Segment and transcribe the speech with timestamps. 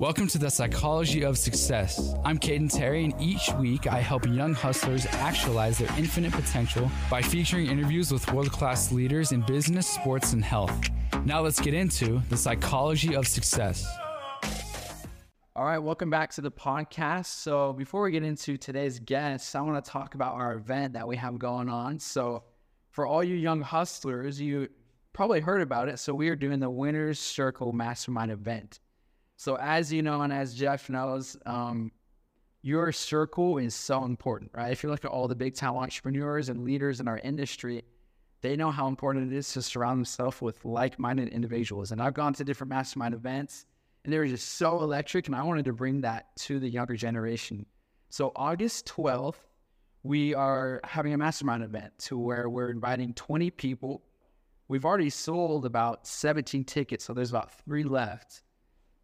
[0.00, 2.14] Welcome to the Psychology of Success.
[2.24, 7.20] I'm Kaden Terry, and each week I help young hustlers actualize their infinite potential by
[7.20, 10.72] featuring interviews with world class leaders in business, sports, and health.
[11.26, 13.86] Now let's get into the Psychology of Success.
[15.54, 17.26] All right, welcome back to the podcast.
[17.26, 21.06] So, before we get into today's guest, I want to talk about our event that
[21.06, 21.98] we have going on.
[21.98, 22.44] So,
[22.90, 24.70] for all you young hustlers, you
[25.12, 25.98] probably heard about it.
[25.98, 28.80] So, we are doing the Winners Circle Mastermind event.
[29.40, 31.92] So, as you know, and as Jeff knows, um,
[32.60, 34.70] your circle is so important, right?
[34.70, 37.82] If you look at all the big time entrepreneurs and leaders in our industry,
[38.42, 41.90] they know how important it is to surround themselves with like minded individuals.
[41.90, 43.64] And I've gone to different mastermind events
[44.04, 45.26] and they were just so electric.
[45.26, 47.64] And I wanted to bring that to the younger generation.
[48.10, 49.40] So, August 12th,
[50.02, 54.02] we are having a mastermind event to where we're inviting 20 people.
[54.68, 58.42] We've already sold about 17 tickets, so there's about three left.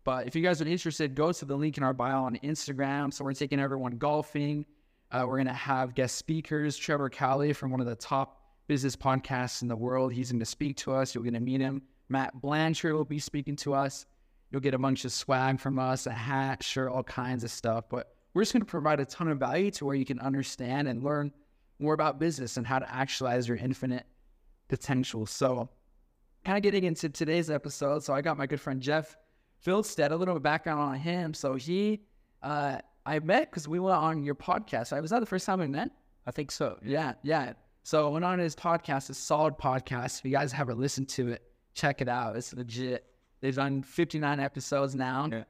[0.07, 3.13] But if you guys are interested, go to the link in our bio on Instagram.
[3.13, 4.65] So we're taking everyone golfing.
[5.11, 8.95] Uh, we're going to have guest speakers, Trevor Cowley from one of the top business
[8.95, 10.13] podcasts in the world.
[10.13, 11.13] He's going to speak to us.
[11.13, 11.83] You're going to meet him.
[12.09, 14.07] Matt Blanchard will be speaking to us.
[14.53, 17.87] You'll get a bunch of swag from us, a hat, shirt, all kinds of stuff.
[17.91, 20.87] But we're just going to provide a ton of value to where you can understand
[20.87, 21.33] and learn
[21.81, 24.07] more about business and how to actualize your infinite
[24.69, 25.27] potential.
[25.27, 25.69] So,
[26.45, 28.05] kind of getting into today's episode.
[28.05, 29.17] So, I got my good friend Jeff
[29.67, 31.35] Fieldstad, a little bit of background on him.
[31.35, 32.03] So he,
[32.43, 34.93] uh, I met because we went on your podcast.
[34.93, 35.91] I was that the first time we met?
[36.27, 36.79] I think so.
[36.85, 37.55] Yeah, yeah.
[37.83, 40.21] So I went on his podcast, a solid podcast.
[40.21, 41.43] If you guys haven't listened to it,
[41.75, 42.37] check it out.
[42.37, 43.07] It's legit.
[43.41, 45.29] They've done 59 episodes now.
[45.31, 45.45] Yeah.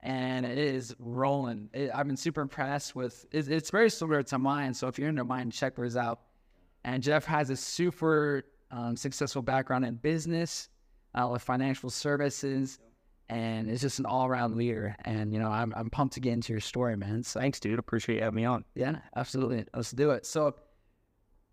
[0.00, 1.68] And it is rolling.
[1.72, 3.24] It, I've been super impressed with.
[3.30, 4.74] It's, it's very similar to mine.
[4.74, 6.20] So if you're into mine, check those out.
[6.84, 10.68] And Jeff has a super um, successful background in business,
[11.14, 12.80] uh, with financial services,
[13.32, 14.94] and it's just an all around leader.
[15.04, 17.22] And you know, I'm I'm pumped to get into your story, man.
[17.22, 17.78] So Thanks, dude.
[17.78, 18.64] Appreciate you having me on.
[18.74, 19.64] yeah, absolutely.
[19.74, 20.26] Let's do it.
[20.26, 20.54] So,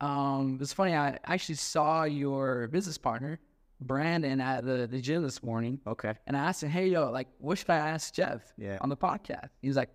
[0.01, 0.95] um, it's funny.
[0.95, 3.39] I actually saw your business partner,
[3.81, 6.13] Brandon, at the, the gym this morning, Okay.
[6.27, 8.77] and I asked him, "Hey, yo, like, what should I ask Jeff Yeah.
[8.81, 9.89] on the podcast?" He was like,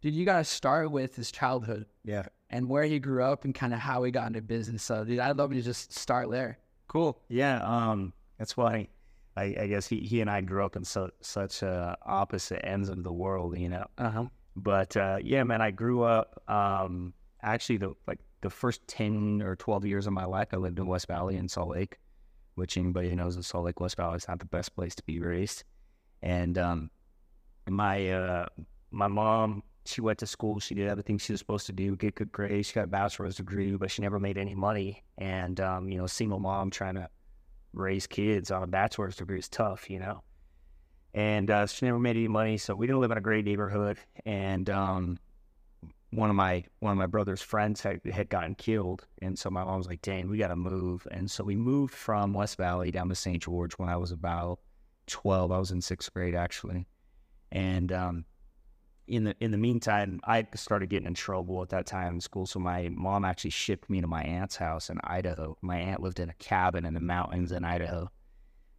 [0.00, 2.26] "Dude, you got to start with his childhood Yeah.
[2.50, 5.18] and where he grew up and kind of how he got into business." So, dude,
[5.18, 6.58] I'd love you to just start there.
[6.86, 7.20] Cool.
[7.28, 7.60] Yeah.
[7.62, 8.88] Um, that's why
[9.38, 12.88] I, I guess he, he and I grew up in so, such uh, opposite ends
[12.88, 13.86] of the world, you know.
[13.96, 14.24] Uh huh.
[14.56, 16.42] But uh, yeah, man, I grew up.
[16.48, 20.78] Um, actually, the like the first ten or twelve years of my life, I lived
[20.78, 21.98] in West Valley in Salt Lake,
[22.56, 25.02] which anybody who knows in Salt Lake, West Valley is not the best place to
[25.04, 25.62] be raised.
[26.22, 26.90] And um,
[27.68, 28.46] my uh,
[28.90, 30.58] my mom, she went to school.
[30.58, 32.66] She did everything she was supposed to do, get good grades.
[32.68, 35.04] She got a bachelor's degree, but she never made any money.
[35.18, 37.08] And um, you know, single mom trying to
[37.72, 40.22] raise kids on a bachelor's degree is tough, you know.
[41.14, 43.98] And uh, she never made any money, so we didn't live in a great neighborhood.
[44.26, 45.18] And um,
[46.10, 49.64] one of my one of my brother's friends had, had gotten killed, and so my
[49.64, 52.90] mom was like, "Dang, we got to move." And so we moved from West Valley
[52.90, 53.42] down to St.
[53.42, 54.60] George when I was about
[55.06, 55.52] twelve.
[55.52, 56.86] I was in sixth grade actually,
[57.52, 58.24] and um,
[59.08, 62.46] in the in the meantime, I started getting in trouble at that time in school.
[62.46, 65.56] So my mom actually shipped me to my aunt's house in Idaho.
[65.62, 68.10] My aunt lived in a cabin in the mountains in Idaho,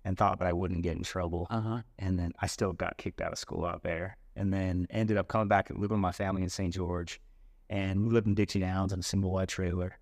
[0.05, 1.47] and thought that I wouldn't get in trouble.
[1.49, 1.81] Uh huh.
[1.97, 5.27] And then I still got kicked out of school out there, and then ended up
[5.27, 6.73] coming back and living with my family in St.
[6.73, 7.19] George,
[7.69, 9.97] and we lived in Dixie Downs in a single wide trailer,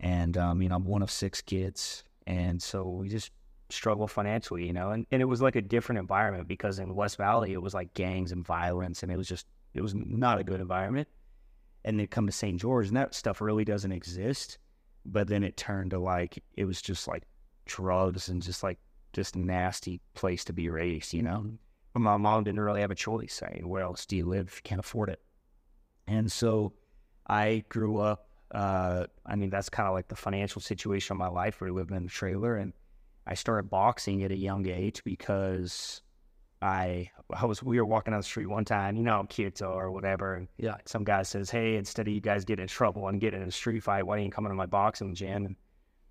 [0.00, 3.30] and um, you know I'm one of six kids, and so we just
[3.70, 7.18] struggle financially, you know, and, and it was like a different environment because in West
[7.18, 10.44] Valley it was like gangs and violence, and it was just it was not a
[10.44, 11.08] good environment.
[11.84, 12.60] And then come to St.
[12.60, 14.58] George, and that stuff really doesn't exist.
[15.06, 17.22] But then it turned to like it was just like
[17.64, 18.78] drugs and just like
[19.12, 21.50] just nasty place to be raised, you know.
[21.92, 23.42] But my mom didn't really have a choice.
[23.44, 25.20] I mean, where else do you live you can't afford it?
[26.06, 26.72] And so
[27.26, 28.28] I grew up.
[28.50, 31.60] Uh, I mean, that's kind of like the financial situation of my life.
[31.60, 32.72] Where we lived in a trailer, and
[33.26, 36.02] I started boxing at a young age because
[36.62, 39.90] I I was we were walking down the street one time, you know Kyoto or
[39.90, 40.76] whatever, and Yeah.
[40.86, 43.52] some guy says, "Hey, instead of you guys getting in trouble and getting in a
[43.52, 45.56] street fight, why don't you come into my boxing gym and,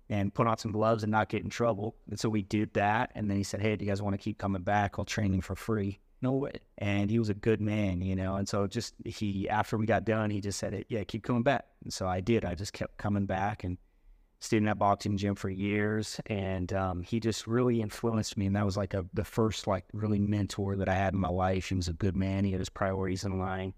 [0.08, 3.12] and put on some gloves and not get in trouble?" And so we did that,
[3.14, 4.98] and then he said, "Hey, do you guys want to keep coming back?
[4.98, 6.52] I'll train you for free." No way.
[6.78, 8.36] And he was a good man, you know.
[8.36, 11.66] And so just he after we got done, he just said, "Yeah, keep coming back."
[11.84, 12.44] And so I did.
[12.44, 13.76] I just kept coming back and
[14.40, 18.46] stayed in that boxing gym for years, and um, he just really influenced me.
[18.46, 21.28] And that was like a the first like really mentor that I had in my
[21.28, 21.68] life.
[21.68, 22.44] He was a good man.
[22.44, 23.74] He had his priorities in line,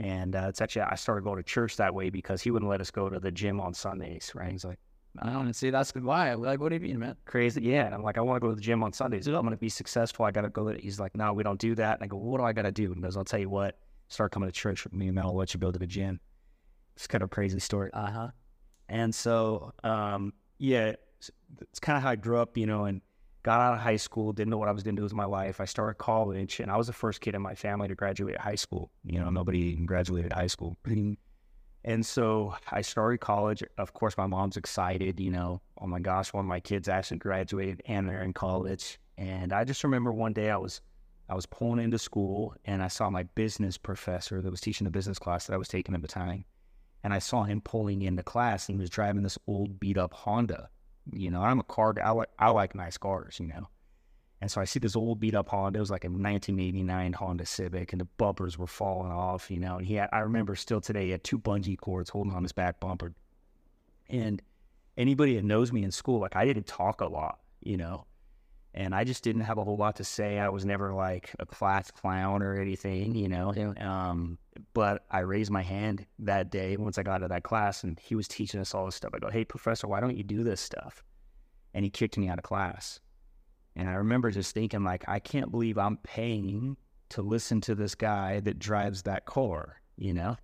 [0.00, 2.80] and uh, it's actually I started going to church that way because he wouldn't let
[2.80, 4.32] us go to the gym on Sundays.
[4.34, 4.50] Right?
[4.50, 4.78] He's like,
[5.20, 6.32] I don't see that's why.
[6.32, 7.16] I'm Like, what do you mean, man?
[7.24, 7.62] Crazy.
[7.62, 7.86] Yeah.
[7.86, 9.26] And I'm like, I want to go to the gym on Sundays.
[9.28, 10.24] I'm going to be successful.
[10.24, 10.66] I got to go.
[10.68, 11.98] He's like, no, we don't do that.
[11.98, 12.86] And I go, what do I got to do?
[12.86, 15.36] And he goes, I'll tell you what, start coming to church with me and I'll
[15.36, 16.18] let you go to the gym.
[16.96, 17.90] It's kind of a crazy story.
[17.92, 18.28] Uh huh.
[18.88, 23.00] And so, um, yeah, it's, it's kind of how I grew up, you know, and
[23.42, 25.24] got out of high school, didn't know what I was going to do with my
[25.24, 25.60] life.
[25.60, 28.54] I started college, and I was the first kid in my family to graduate high
[28.54, 28.90] school.
[29.04, 30.76] You know, nobody graduated high school.
[31.86, 33.62] And so I started college.
[33.76, 37.18] Of course, my mom's excited, you know, oh my gosh, one of my kids actually
[37.18, 38.98] graduated and they're in college.
[39.18, 40.80] And I just remember one day I was
[41.28, 44.90] I was pulling into school and I saw my business professor that was teaching the
[44.90, 46.44] business class that I was taking at the time.
[47.04, 50.14] And I saw him pulling into class and he was driving this old beat up
[50.14, 50.70] Honda.
[51.12, 52.02] You know, I'm a car guy.
[52.02, 53.68] I like, I like nice cars, you know.
[54.40, 55.78] And so I see this old beat up Honda.
[55.78, 59.76] It was like a 1989 Honda Civic, and the bumpers were falling off, you know.
[59.76, 62.52] And he had, I remember still today, he had two bungee cords holding on his
[62.52, 63.14] back bumper.
[64.08, 64.42] And
[64.96, 68.06] anybody that knows me in school, like I didn't talk a lot, you know.
[68.76, 70.38] And I just didn't have a whole lot to say.
[70.40, 73.54] I was never like a class clown or anything, you know.
[73.80, 74.36] Um,
[74.72, 78.16] but I raised my hand that day once I got to that class, and he
[78.16, 79.12] was teaching us all this stuff.
[79.14, 81.04] I go, "Hey, professor, why don't you do this stuff?"
[81.72, 83.00] And he kicked me out of class.
[83.76, 86.76] And I remember just thinking, like, I can't believe I'm paying
[87.10, 90.36] to listen to this guy that drives that car, you know.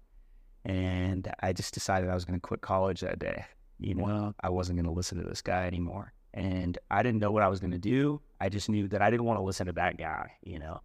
[0.65, 3.44] And I just decided I was going to quit college that day.
[3.79, 4.35] You know, Wow.
[4.41, 6.12] I wasn't going to listen to this guy anymore.
[6.32, 8.21] And I didn't know what I was going to do.
[8.41, 10.81] I just knew that I didn't want to listen to that guy, you know.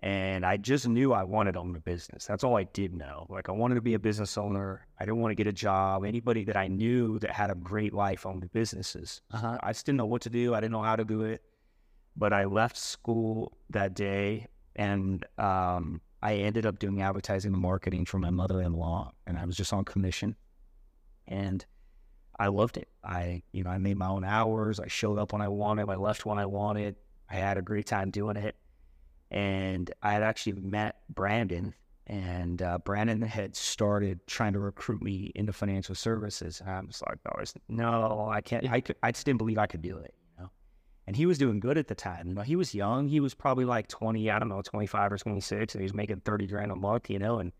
[0.00, 2.26] And I just knew I wanted to own a business.
[2.26, 3.26] That's all I did know.
[3.30, 4.86] Like I wanted to be a business owner.
[4.98, 6.04] I didn't want to get a job.
[6.04, 9.22] Anybody that I knew that had a great life owned businesses.
[9.32, 9.58] Uh huh.
[9.62, 10.54] I just didn't know what to do.
[10.54, 11.42] I didn't know how to do it.
[12.16, 14.46] But I left school that day
[14.76, 19.12] and um, I ended up doing advertising and marketing for my mother in law.
[19.26, 20.36] And I was just on commission.
[21.26, 21.64] And
[22.38, 22.88] I loved it.
[23.02, 24.80] I, you know, I made my own hours.
[24.80, 25.88] I showed up when I wanted.
[25.88, 26.96] I left when I wanted.
[27.30, 28.56] I had a great time doing it.
[29.30, 31.74] And I had actually met Brandon,
[32.06, 36.60] and uh, Brandon had started trying to recruit me into financial services.
[36.60, 38.68] And I was like, I no, I can't.
[38.70, 40.50] I, could, I just didn't believe I could do it, you know.
[41.06, 42.28] And he was doing good at the time.
[42.28, 43.08] You know, he was young.
[43.08, 45.74] He was probably like 20, I don't know, 25 or 26.
[45.74, 47.38] And he was making 30 grand a month, you know.
[47.38, 47.52] And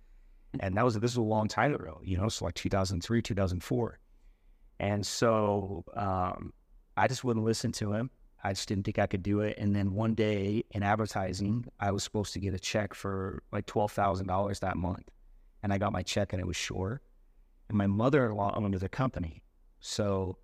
[0.61, 3.99] and that was this was a long time ago, you know, so like 2003, 2004.
[4.81, 6.53] And so um,
[6.97, 8.11] I just wouldn't listen to him.
[8.43, 9.57] I just didn't think I could do it.
[9.57, 13.65] And then one day in advertising, I was supposed to get a check for like
[13.65, 15.11] twelve thousand dollars that month,
[15.63, 17.03] and I got my check and it was short.
[17.71, 19.43] And my mother-in-law owned the company,
[19.81, 20.37] so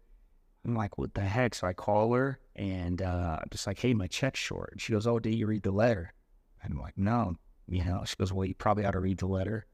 [0.64, 4.06] I'm like, "What the heck?" So I call her and uh, just like, "Hey, my
[4.06, 6.14] check's short." And she goes, "Oh, did you read the letter?"
[6.62, 7.36] And I'm like, "No."
[7.68, 9.66] You know, she goes, "Well, you probably ought to read the letter."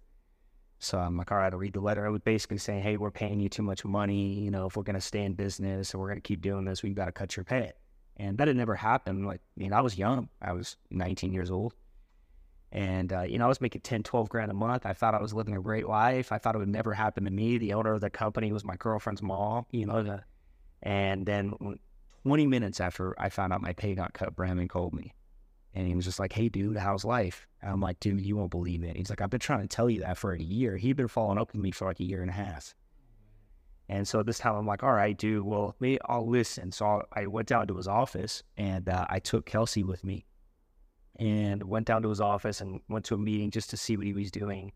[0.79, 2.07] So I'm like, all right, I'll read the letter.
[2.07, 4.35] I was basically saying, hey, we're paying you too much money.
[4.35, 6.65] You know, if we're going to stay in business or we're going to keep doing
[6.65, 7.73] this, we've got to cut your pay.
[8.19, 9.27] And that had never happened.
[9.27, 10.29] Like, I mean, I was young.
[10.41, 11.75] I was 19 years old.
[12.73, 14.85] And, uh, you know, I was making 10, 12 grand a month.
[14.85, 16.33] I thought I was living a great life.
[16.33, 17.59] I thought it would never happen to me.
[17.59, 20.03] The owner of the company was my girlfriend's mom, you know.
[20.03, 20.25] The,
[20.83, 21.55] and then
[22.25, 25.15] 20 minutes after I found out my pay got cut, Brandon called me.
[25.77, 27.47] And he was just like, hey, dude, how's life?
[27.61, 28.97] And I'm like, dude, you won't believe it.
[28.97, 30.79] He's like, I've been trying to tell you that for a year.
[30.79, 32.75] He'd been following up with me for like a year and a half.
[33.91, 36.73] And so this time I'm like, all right, dude, well, maybe I'll listen.
[36.73, 40.25] So I went down to his office and uh, I took Kelsey with me
[41.17, 44.07] and went down to his office and went to a meeting just to see what
[44.07, 44.73] he was doing.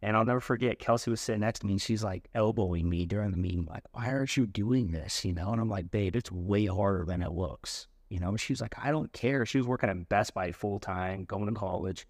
[0.00, 3.04] And I'll never forget, Kelsey was sitting next to me and she's like elbowing me
[3.04, 5.22] during the meeting, like, why aren't you doing this?
[5.22, 5.52] You know?
[5.52, 7.88] And I'm like, babe, it's way harder than it looks.
[8.14, 9.44] You know, she was like, I don't care.
[9.44, 12.06] She was working at Best Buy full time, going to college.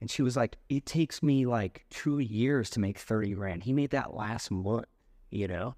[0.00, 3.62] And she was like, it takes me like two years to make 30 grand.
[3.62, 4.86] He made that last month,
[5.30, 5.76] you know?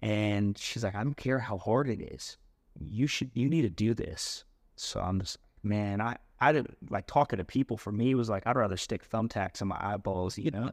[0.00, 2.36] And she's like, I don't care how hard it is.
[2.78, 4.44] You should, you need to do this.
[4.76, 8.46] So I'm just, man, I, I didn't like talking to people for me was like,
[8.46, 10.70] I'd rather stick thumbtacks in my eyeballs, you know?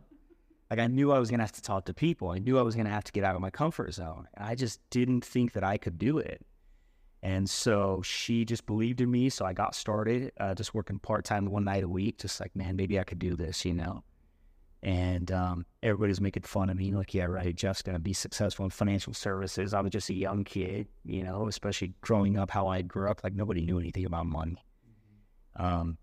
[0.70, 2.32] Like I knew I was going to have to talk to people.
[2.32, 4.28] I knew I was going to have to get out of my comfort zone.
[4.34, 6.46] And I just didn't think that I could do it.
[7.24, 9.30] And so she just believed in me.
[9.30, 12.56] So I got started uh, just working part time one night a week, just like,
[12.56, 14.04] man, maybe I could do this, you know?
[14.84, 16.92] And um, everybody's making fun of me.
[16.92, 17.56] Like, yeah, right.
[17.56, 19.76] Jeff's going to be successful in financial services.
[19.76, 23.24] I was just a young kid, you know, especially growing up how I grew up.
[23.24, 24.58] Like, nobody knew anything about money.
[25.56, 26.00] Um,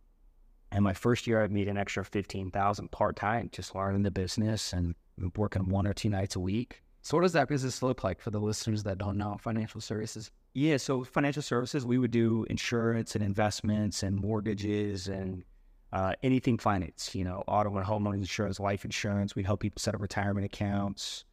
[0.70, 4.72] and my first year, I made an extra 15000 part time, just learning the business
[4.72, 4.94] and
[5.36, 6.82] working one or two nights a week.
[7.02, 10.30] So what does that business look like for the listeners that don't know financial services?
[10.54, 15.44] Yeah, so financial services, we would do insurance and investments and mortgages and
[15.92, 19.34] uh, anything finance, you know, auto and home insurance, life insurance.
[19.34, 21.24] We'd help people set up retirement accounts,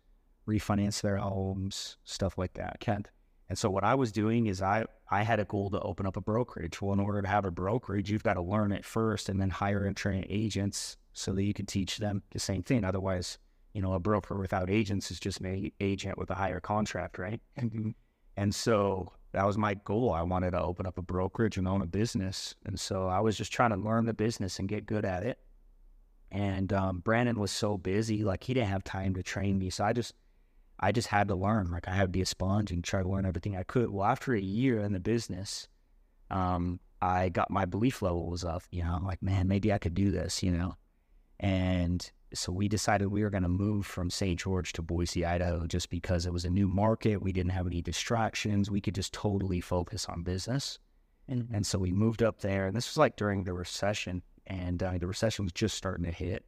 [0.47, 2.79] refinance their homes, stuff like that.
[2.79, 3.09] Kent.
[3.49, 6.17] And so what I was doing is I I had a goal to open up
[6.17, 6.81] a brokerage.
[6.81, 9.51] Well, in order to have a brokerage, you've got to learn it first and then
[9.51, 12.83] hire and train agents so that you can teach them the same thing.
[12.83, 13.37] Otherwise,
[13.73, 17.39] you know, a broker without agents is just an agent with a higher contract, right?
[17.59, 17.91] Mm-hmm.
[18.37, 20.11] And so that was my goal.
[20.13, 22.55] I wanted to open up a brokerage and own a business.
[22.65, 25.39] And so I was just trying to learn the business and get good at it.
[26.31, 29.69] And um, Brandon was so busy, like he didn't have time to train me.
[29.69, 30.13] So I just
[30.79, 31.71] I just had to learn.
[31.71, 33.89] Like I had to be a sponge and try to learn everything I could.
[33.89, 35.67] Well, after a year in the business,
[36.29, 38.63] um, I got my belief level was up.
[38.71, 40.43] You know, like, man, maybe I could do this.
[40.43, 40.75] You know,
[41.39, 44.39] and so we decided we were going to move from St.
[44.39, 47.21] George to Boise, Idaho, just because it was a new market.
[47.21, 48.69] We didn't have any distractions.
[48.69, 50.79] We could just totally focus on business.
[51.27, 52.67] And, and so we moved up there.
[52.67, 56.11] And this was like during the recession, and uh, the recession was just starting to
[56.11, 56.45] hit.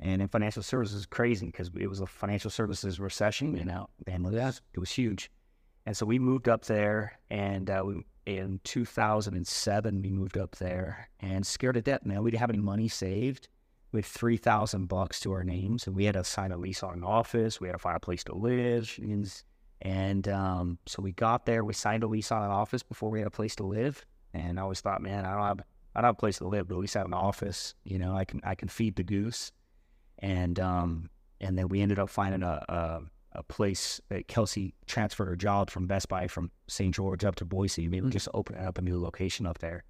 [0.00, 4.26] And in financial services, crazy because it was a financial services recession, you know, and
[4.26, 5.30] it was, it was huge.
[5.84, 11.08] And so we moved up there, and uh, we, in 2007, we moved up there
[11.20, 12.22] and scared to death, man.
[12.22, 13.48] We didn't have any money saved.
[13.92, 16.94] We had 3,000 bucks to our names, and we had to sign a lease on
[16.94, 17.60] an office.
[17.60, 18.98] We had to find a place to live.
[19.82, 23.18] And um, so we got there, we signed a lease on an office before we
[23.18, 24.04] had a place to live.
[24.34, 25.60] And I always thought, man, I don't have,
[25.94, 27.74] I don't have a place to live, but at least I have an office.
[27.84, 29.52] You know, I can, I can feed the goose
[30.20, 33.00] and um, and then we ended up finding a, a,
[33.32, 36.94] a place that Kelsey transferred her job from Best Buy from St.
[36.94, 37.88] George up to Boise.
[37.88, 38.10] We mm-hmm.
[38.10, 39.84] just opening up a new location up there,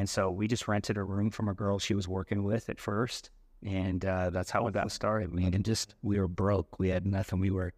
[0.00, 2.80] and so we just rented a room from a girl she was working with at
[2.80, 3.28] first,
[3.62, 5.30] and uh, that's how we got started.
[5.30, 6.78] We and just we were broke.
[6.78, 7.38] We had nothing.
[7.38, 7.74] We were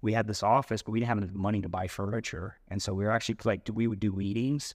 [0.00, 2.92] we had this office, but we didn't have enough money to buy furniture, and so
[2.92, 4.74] we were actually like we would do meetings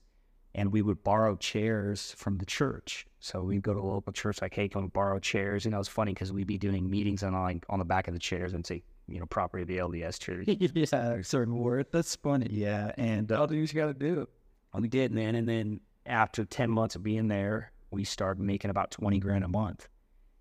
[0.54, 3.06] and we would borrow chairs from the church.
[3.20, 5.66] So we'd go to a local church like, hey, can we borrow chairs?
[5.66, 8.14] You know, it's funny because we'd be doing meetings on like on the back of
[8.14, 10.46] the chairs and say, you know, property of the LDS church.
[10.74, 11.88] yeah, certain word.
[11.92, 12.48] That's funny.
[12.50, 14.26] Yeah, and all uh, all you got to do.
[14.72, 15.34] Well, we did, man.
[15.34, 19.48] And then after ten months of being there, we started making about twenty grand a
[19.48, 19.88] month.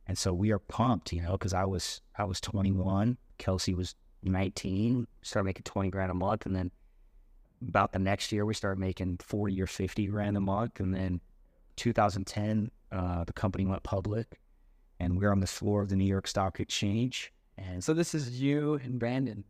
[0.07, 3.93] And so we are pumped, you know, because I was I was 21, Kelsey was
[4.23, 6.71] 19, started making 20 grand a month, and then
[7.65, 10.79] about the next year, we started making 40 or 50 grand a month.
[10.79, 11.21] And then
[11.77, 14.39] 2010, uh, the company went public
[14.99, 17.33] and we are on the floor of the New York Stock Exchange.
[17.57, 19.43] And so this is you and Brandon.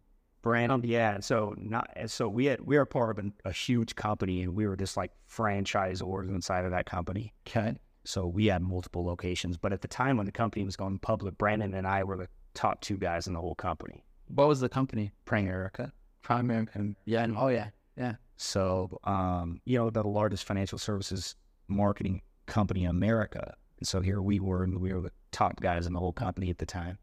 [0.48, 1.20] Brandon, yeah.
[1.20, 4.66] So not so we had we were part of an, a huge company, and we
[4.66, 7.34] were just like franchisors inside of that company.
[7.48, 7.76] Okay.
[8.06, 11.38] So we had multiple locations, but at the time when the company was going public,
[11.38, 14.06] Brandon and I were the top two guys in the whole company.
[14.30, 15.12] What was the company?
[15.26, 15.92] Primerica.
[16.24, 16.96] Primerica.
[17.04, 17.24] Yeah.
[17.24, 17.70] And, Oh yeah.
[17.98, 18.16] Yeah.
[18.38, 21.36] So, um, you know, the largest financial services
[21.68, 23.54] marketing company in America.
[23.80, 26.50] And so here we were, and we were the top guys in the whole company
[26.50, 26.98] at the time.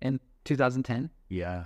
[0.00, 1.10] In 2010?
[1.28, 1.64] Yeah.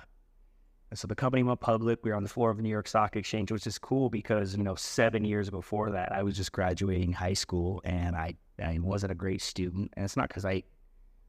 [0.95, 2.01] So the company went public.
[2.03, 4.57] We were on the floor of the New York Stock Exchange, which is cool because,
[4.57, 8.79] you know, seven years before that, I was just graduating high school and I, I
[8.79, 9.93] wasn't a great student.
[9.97, 10.63] And it's not because I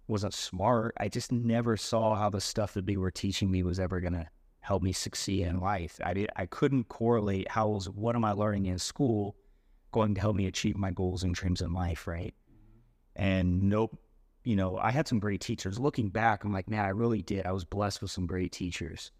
[0.08, 0.94] wasn't smart.
[0.98, 4.28] I just never saw how the stuff that they were teaching me was ever to
[4.62, 6.00] help me succeed in life.
[6.04, 9.36] I did, I couldn't correlate how was what am I learning in school
[9.92, 12.34] going to help me achieve my goals and dreams in life, right?
[13.16, 13.98] And nope,
[14.44, 15.80] you know, I had some great teachers.
[15.80, 17.46] Looking back, I'm like, man, I really did.
[17.46, 19.12] I was blessed with some great teachers.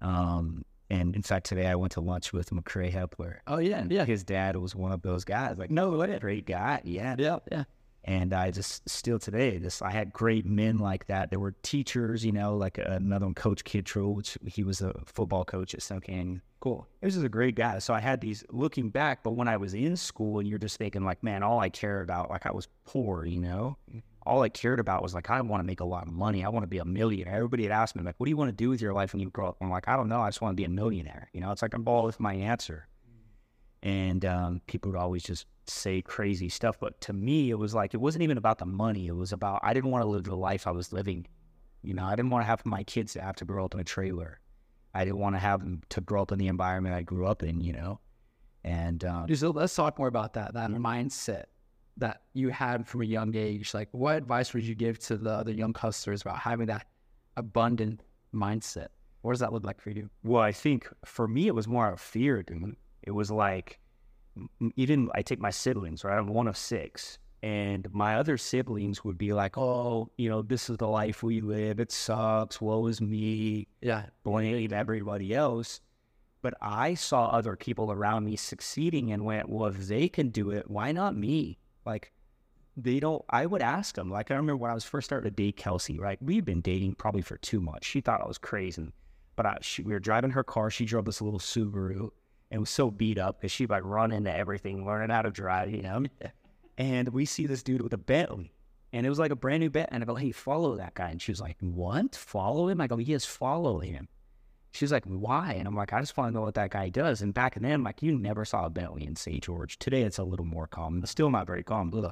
[0.00, 3.38] Um, and in fact, today I went to lunch with McCray Hepler.
[3.46, 4.04] Oh yeah, yeah.
[4.04, 5.58] His dad was one of those guys.
[5.58, 6.80] Like, no way, great guy.
[6.84, 7.64] Yeah, yeah, yeah.
[8.06, 11.30] And I just still today, this I had great men like that.
[11.30, 15.44] There were teachers, you know, like another one, Coach Kittrell, which he was a football
[15.44, 16.42] coach at Snow Canyon.
[16.60, 16.86] Cool.
[17.00, 17.78] He was just a great guy.
[17.78, 20.76] So I had these looking back, but when I was in school, and you're just
[20.76, 24.00] thinking like, man, all I care about, like I was poor, you know, mm-hmm.
[24.26, 26.44] All I cared about was like I want to make a lot of money.
[26.44, 27.34] I want to be a millionaire.
[27.34, 29.20] Everybody had asked me like, what do you want to do with your life when
[29.20, 29.56] you grow up?
[29.60, 30.20] I'm like, I don't know.
[30.20, 31.28] I just want to be a millionaire.
[31.32, 32.86] You know, it's like I'm all with my answer.
[33.82, 36.78] And um, people would always just say crazy stuff.
[36.80, 39.08] But to me, it was like, it wasn't even about the money.
[39.08, 41.26] It was about, I didn't want to live the life I was living.
[41.82, 43.80] You know, I didn't want to have my kids to have to grow up in
[43.80, 44.40] a trailer.
[44.94, 47.42] I didn't want to have them to grow up in the environment I grew up
[47.42, 48.00] in, you know?
[48.62, 51.44] And um, so let's talk more about that, that mindset
[51.96, 53.72] that you had from a young age.
[53.74, 56.86] Like, what advice would you give to the other young customers about having that
[57.36, 58.00] abundant
[58.34, 58.88] mindset?
[59.22, 60.10] What does that look like for you?
[60.22, 62.76] Well, I think for me, it was more of fear, dude.
[63.02, 63.78] It was like,
[64.76, 66.18] even I take my siblings, right?
[66.18, 67.18] I'm one of six.
[67.42, 71.42] And my other siblings would be like, oh, you know, this is the life we
[71.42, 71.78] live.
[71.78, 72.60] It sucks.
[72.60, 73.68] Woe is me.
[73.82, 74.06] Yeah.
[74.24, 75.80] Blame everybody else.
[76.40, 80.50] But I saw other people around me succeeding and went, well, if they can do
[80.50, 81.58] it, why not me?
[81.84, 82.12] Like,
[82.76, 84.10] they don't, I would ask them.
[84.10, 86.20] Like, I remember when I was first starting to date Kelsey, right?
[86.22, 87.86] We'd been dating probably for two months.
[87.86, 88.92] She thought I was crazy.
[89.36, 90.70] but I, she, we were driving her car.
[90.70, 92.10] She drove this little Subaru
[92.50, 95.70] and was so beat up because she'd like run into everything, learning how to drive,
[95.70, 96.04] you know.
[96.76, 98.52] And we see this dude with a Bentley,
[98.92, 99.94] and it was like a brand new Bentley.
[99.94, 102.16] And I go, "Hey, follow that guy." And she was like, "What?
[102.16, 104.08] Follow him?" I go, "Yes, follow him."
[104.74, 106.88] She was like, "Why?" And I'm like, "I just want to know what that guy
[106.88, 109.42] does." And back then, like, you never saw a Bentley in St.
[109.42, 109.78] George.
[109.78, 112.10] Today, it's a little more common, but still not very common.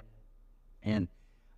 [0.82, 1.08] And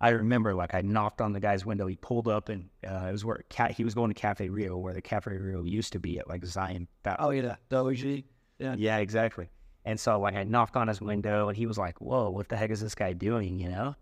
[0.01, 1.85] I remember, like, I knocked on the guy's window.
[1.87, 4.77] He pulled up, and uh, it was where cat he was going to Cafe Rio,
[4.77, 6.87] where the Cafe Rio used to be at, like Zion.
[7.19, 8.23] Oh yeah, the OG.
[8.59, 8.75] Yeah.
[8.77, 9.49] Yeah, exactly.
[9.85, 12.57] And so like I knocked on his window and he was like, Whoa, what the
[12.57, 13.59] heck is this guy doing?
[13.59, 13.95] You know?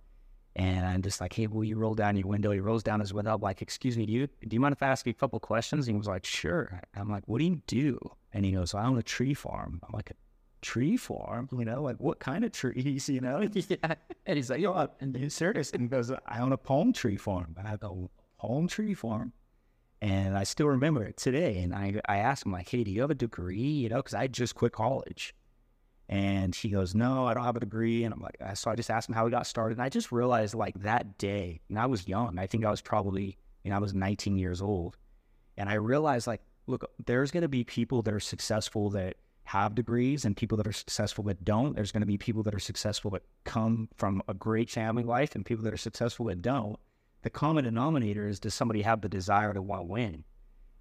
[0.55, 2.51] And I'm just like, Hey, will you roll down your window?
[2.51, 3.33] He rolls down his window.
[3.35, 5.39] I'm like, excuse me, do you do you mind if I ask you a couple
[5.39, 5.87] questions?
[5.87, 6.81] And he was like, Sure.
[6.95, 7.99] I'm like, What do you do?
[8.33, 9.79] And he goes, I own a tree farm.
[9.83, 10.15] I'm like, a
[10.61, 11.49] tree farm?
[11.51, 13.47] You know, like what kind of trees, you know?
[13.53, 13.95] yeah.
[14.25, 15.71] And he's like, Yo, and he's serious.
[15.71, 17.55] And he goes, I own a palm tree farm.
[17.63, 18.07] I have a
[18.37, 19.33] palm tree farm.
[20.01, 21.59] And I still remember it today.
[21.59, 23.61] And I, I asked him, like, hey, do you have a degree?
[23.61, 25.33] You know, because I just quit college.
[26.09, 28.03] And he goes, no, I don't have a degree.
[28.03, 29.77] And I'm like, uh, so I just asked him how he got started.
[29.77, 32.37] And I just realized, like, that day, and I was young.
[32.37, 34.97] I think I was probably, you know, I was 19 years old.
[35.57, 39.75] And I realized, like, look, there's going to be people that are successful that have
[39.75, 41.75] degrees and people that are successful that don't.
[41.75, 45.35] There's going to be people that are successful that come from a great family life
[45.35, 46.77] and people that are successful that don't
[47.23, 50.23] the common denominator is does somebody have the desire to want to win?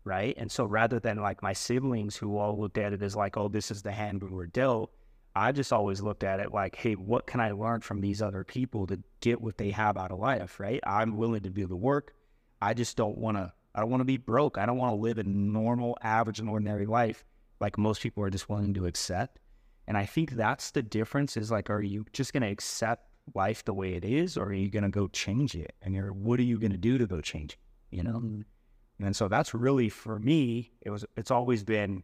[0.04, 0.34] Right.
[0.36, 3.48] And so rather than like my siblings who all looked at it as like, oh,
[3.48, 4.92] this is the hand we were dealt,
[5.34, 8.44] I just always looked at it like, hey, what can I learn from these other
[8.44, 10.60] people to get what they have out of life?
[10.60, 10.80] Right.
[10.86, 12.14] I'm willing to do the work.
[12.60, 14.58] I just don't want to, I don't want to be broke.
[14.58, 17.24] I don't want to live a normal, average, and ordinary life
[17.62, 19.38] like most people are just willing to accept.
[19.86, 23.64] And I think that's the difference is like, are you just going to accept life
[23.64, 25.74] the way it is, or are you going to go change it?
[25.80, 27.96] And you're, what are you going to do to go change it?
[27.96, 28.18] You know?
[28.18, 29.04] Mm-hmm.
[29.06, 32.02] And so that's really for me, it was, it's always been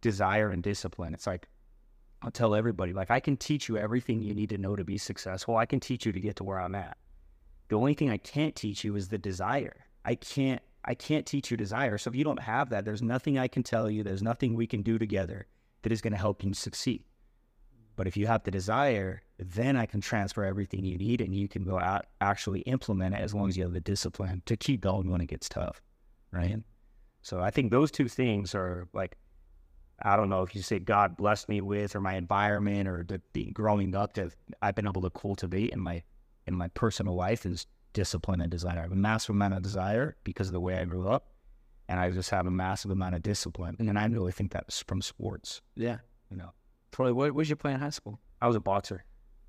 [0.00, 1.14] desire and discipline.
[1.14, 1.48] It's like,
[2.22, 4.96] I'll tell everybody, like, I can teach you everything you need to know to be
[4.96, 5.56] successful.
[5.56, 6.96] I can teach you to get to where I'm at.
[7.68, 9.86] The only thing I can't teach you is the desire.
[10.04, 11.98] I can't, I can't teach you desire.
[11.98, 14.02] So if you don't have that, there's nothing I can tell you.
[14.02, 15.46] There's nothing we can do together
[15.82, 17.04] that is going to help you succeed.
[17.96, 21.48] But if you have the desire, then I can transfer everything you need and you
[21.48, 24.80] can go out actually implement it as long as you have the discipline to keep
[24.80, 25.82] going when it gets tough.
[26.32, 26.56] Right.
[27.22, 29.16] So I think those two things are like,
[30.04, 33.20] I don't know if you say God blessed me with or my environment or the,
[33.32, 36.02] the growing up that I've been able to cultivate in my
[36.46, 38.78] in my personal life is discipline and desire.
[38.78, 41.28] I have a massive amount of desire because of the way I grew up.
[41.88, 43.76] And I just have a massive amount of discipline.
[43.78, 45.60] And I really think that's from sports.
[45.76, 45.98] Yeah.
[46.30, 46.50] You know.
[46.90, 48.18] Troy, what was your play in high school?
[48.40, 49.04] I was a boxer.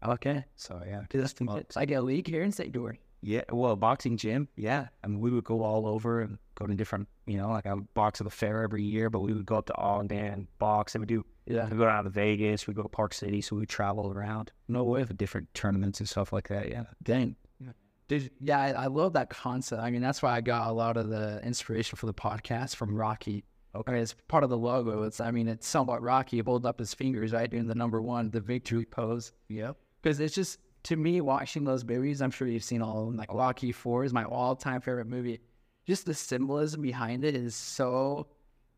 [0.05, 0.43] Okay.
[0.55, 1.03] So yeah.
[1.09, 2.73] Dude, that's well, it's like a league here in St.
[2.73, 2.97] George.
[3.23, 4.49] Yeah, well, boxing gym.
[4.55, 7.65] Yeah, I mean, we would go all over and go to different, you know, like
[7.65, 10.47] I would box at the fair every year, but we would go up to Ogden,
[10.59, 11.25] box, and we do.
[11.45, 12.67] Yeah, we go down to Vegas.
[12.67, 14.51] We go to Park City, so we travel around.
[14.67, 16.69] No way for different tournaments and stuff like that.
[16.69, 17.35] Yeah, dang.
[17.59, 17.71] Yeah.
[18.07, 19.81] Dude, yeah, I, I love that concept.
[19.81, 22.95] I mean, that's why I got a lot of the inspiration for the podcast from
[22.95, 23.43] Rocky
[23.75, 25.03] Okay, I mean, it's part of the logo.
[25.03, 28.29] It's, I mean, it's somewhat Rocky holding up his fingers, right, doing the number one,
[28.29, 29.31] the victory pose.
[29.49, 29.77] Yep.
[30.01, 32.21] Because it's just to me watching those movies.
[32.21, 33.17] I'm sure you've seen all of them.
[33.17, 35.41] Like Rocky Four is my all-time favorite movie.
[35.85, 38.27] Just the symbolism behind it is so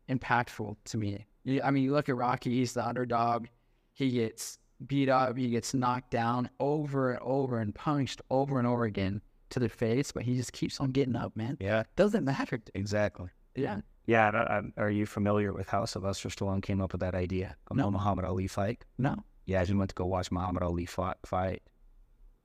[0.08, 1.26] impactful to me.
[1.62, 3.46] I mean, you look at Rocky; he's the underdog.
[3.92, 5.36] He gets beat up.
[5.36, 9.68] He gets knocked down over and over and punched over and over again to the
[9.68, 11.56] face, but he just keeps on getting up, man.
[11.60, 12.60] Yeah, doesn't matter.
[12.74, 13.28] Exactly.
[13.54, 13.80] Yeah.
[14.06, 17.76] Yeah, uh, are you familiar with how Sylvester Stallone came up with that idea of
[17.76, 17.90] no.
[17.90, 18.84] Muhammad Ali fight?
[18.98, 19.16] No.
[19.46, 21.62] Yeah, I just went to go watch Muhammad Ali fight.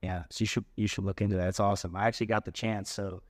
[0.02, 1.48] Yeah, so you should you should look into that.
[1.50, 1.96] It's awesome.
[1.96, 2.92] I actually got the chance.
[2.92, 3.22] So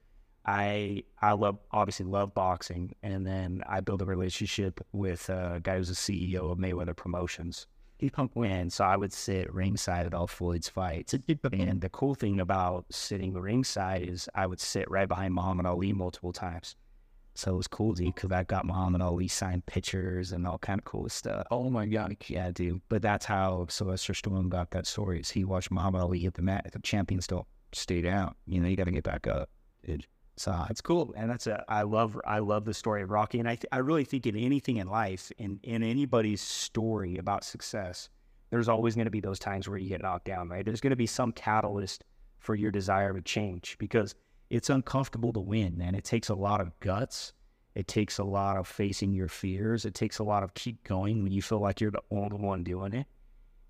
[0.46, 5.78] I I love obviously love boxing, and then I built a relationship with a guy
[5.78, 7.68] who's the CEO of Mayweather Promotions.
[8.02, 11.14] And so I would sit ringside at all Floyd's fights.
[11.14, 15.94] and the cool thing about sitting ringside is I would sit right behind Muhammad Ali
[15.94, 16.76] multiple times.
[17.34, 20.80] So it was cool, dude, because I got Muhammad Ali signed pictures and all kind
[20.80, 21.48] of cool stuff.
[21.50, 22.82] Oh my god, yeah, dude.
[22.90, 25.22] But that's how Sylvester Stallone got that story.
[25.22, 28.36] Is he watched Muhammad Ali hit the mat, the champions don't stay down.
[28.46, 29.50] You know, you got to get back up.
[29.86, 30.06] Dude.
[30.38, 33.48] So it's cool, and that's a I love I love the story of Rocky, and
[33.48, 38.10] I th- I really think in anything in life, in in anybody's story about success,
[38.50, 40.66] there's always going to be those times where you get knocked down, right?
[40.66, 42.04] There's going to be some catalyst
[42.40, 44.16] for your desire to change because
[44.52, 45.96] it's uncomfortable to win, man.
[45.96, 47.34] It takes a lot of guts.
[47.76, 49.86] It takes a lot of facing your fears.
[49.86, 52.64] It takes a lot of keep going when you feel like you're the only one
[52.64, 53.08] doing it.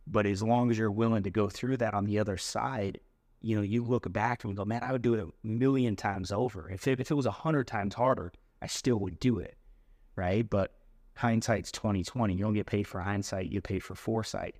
[0.07, 2.99] But as long as you're willing to go through that on the other side,
[3.41, 6.31] you know, you look back and go, man, I would do it a million times
[6.31, 6.69] over.
[6.69, 9.57] If it, if it was a hundred times harder, I still would do it.
[10.15, 10.49] right?
[10.49, 10.73] But
[11.15, 12.35] hindsight's twenty twenty.
[12.35, 14.55] You don't get paid for hindsight; you pay for foresight,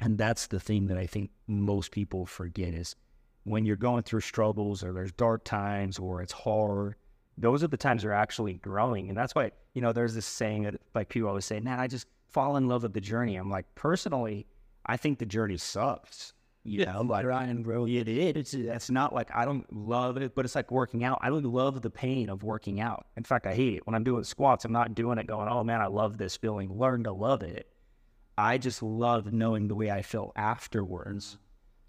[0.00, 2.96] and that's the thing that I think most people forget is
[3.44, 6.96] when you're going through struggles or there's dark times or it's hard.
[7.36, 10.64] Those are the times you're actually growing, and that's why you know there's this saying
[10.64, 13.50] that like people always say, "Man, I just fall in love with the journey." I'm
[13.50, 14.46] like, personally,
[14.86, 16.32] I think the journey sucks.
[16.66, 17.86] You know, like Ryan, bro.
[17.86, 18.32] it is.
[18.36, 21.18] It's, it's not like I don't love it, but it's like working out.
[21.20, 23.06] I don't love the pain of working out.
[23.18, 23.86] In fact, I hate it.
[23.86, 26.78] When I'm doing squats, I'm not doing it going, oh man, I love this feeling.
[26.78, 27.68] Learn to love it.
[28.38, 31.36] I just love knowing the way I feel afterwards.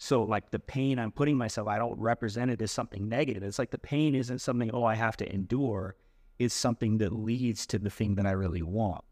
[0.05, 3.41] So, like the pain I'm putting myself, I don't represent it as something negative.
[3.41, 5.95] It's like the pain isn't something, oh, I have to endure.
[6.37, 9.03] It's something that leads to the thing that I really want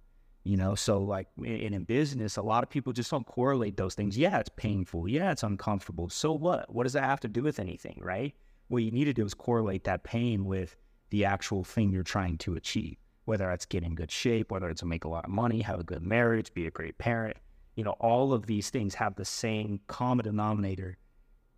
[0.45, 0.75] you know?
[0.75, 4.17] So like in, in business a lot of people just don't correlate those things.
[4.17, 5.07] Yeah it's painful.
[5.07, 6.09] Yeah it's uncomfortable.
[6.09, 6.71] So what?
[6.73, 8.35] What does that have to do with anything right?
[8.67, 10.75] What you need to do is correlate that pain with
[11.11, 14.83] the actual thing you're trying to achieve whether it's get in good shape whether it's
[14.83, 17.37] make a lot of money have a good marriage be a great parent
[17.75, 20.97] you know all of these things have the same common denominator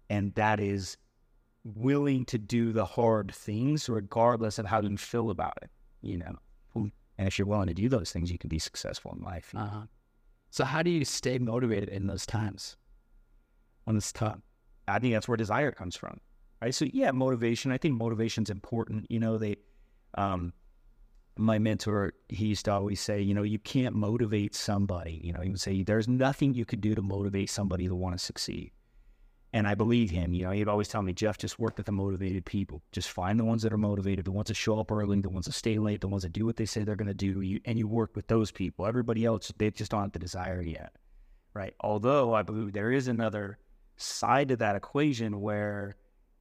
[0.10, 0.98] and that is
[1.64, 5.70] willing to do the hard things regardless of how you feel about it
[6.02, 6.38] you know
[7.18, 9.54] and if you're willing to do those things, you can be successful in life.
[9.56, 9.84] Uh-huh.
[10.50, 12.78] So how do you stay motivated in those times
[13.86, 14.40] when it's tough?
[14.88, 16.20] I think that's where desire comes from,
[16.62, 16.74] right?
[16.74, 17.72] So yeah, motivation.
[17.72, 19.08] I think motivation's important.
[19.10, 19.56] You know, they,
[20.18, 20.54] um,
[21.38, 25.20] my mentor, he used to always say, you know, you can't motivate somebody.
[25.24, 28.18] You know, he would say, there's nothing you could do to motivate somebody to want
[28.18, 28.72] to succeed.
[29.54, 30.34] And I believe him.
[30.34, 32.82] You know, he'd always tell me, Jeff, just work with the motivated people.
[32.92, 35.46] Just find the ones that are motivated, the ones that show up early, the ones
[35.46, 37.42] that stay late, the ones that do what they say they're going to do.
[37.42, 38.86] You, and you work with those people.
[38.86, 40.94] Everybody else, they just have the desire yet.
[41.54, 41.74] Right.
[41.80, 43.58] Although I believe there is another
[43.96, 45.96] side to that equation where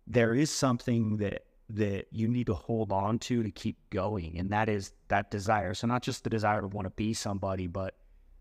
[0.09, 4.38] there is something that that you need to hold on to to keep going.
[4.38, 5.74] And that is that desire.
[5.74, 7.94] So not just the desire to want to be somebody, but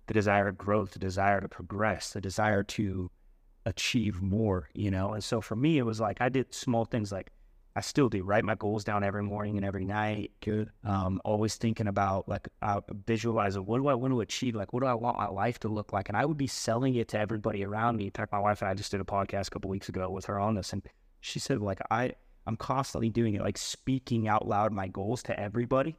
[0.07, 3.09] the desire of growth, the desire to progress, the desire to
[3.65, 5.13] achieve more, you know?
[5.13, 7.31] And so for me, it was like I did small things like
[7.75, 10.31] I still do, write my goals down every morning and every night.
[10.41, 10.69] Good.
[10.83, 14.53] Um, always thinking about like I visualize what do I want to achieve?
[14.53, 16.09] Like what do I want my life to look like?
[16.09, 18.05] And I would be selling it to everybody around me.
[18.05, 20.25] In fact, my wife and I just did a podcast a couple weeks ago with
[20.25, 20.83] her on this, and
[21.21, 22.13] she said like I
[22.45, 25.95] I'm constantly doing it, like speaking out loud my goals to everybody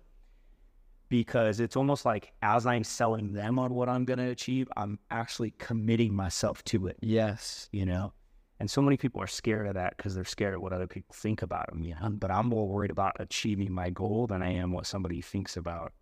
[1.08, 4.98] because it's almost like as I'm selling them on what I'm going to achieve, I'm
[5.10, 6.96] actually committing myself to it.
[7.00, 7.68] Yes.
[7.72, 8.12] You know?
[8.60, 11.14] And so many people are scared of that because they're scared of what other people
[11.14, 11.82] think about them.
[11.82, 12.10] You know?
[12.10, 15.92] But I'm more worried about achieving my goal than I am what somebody thinks about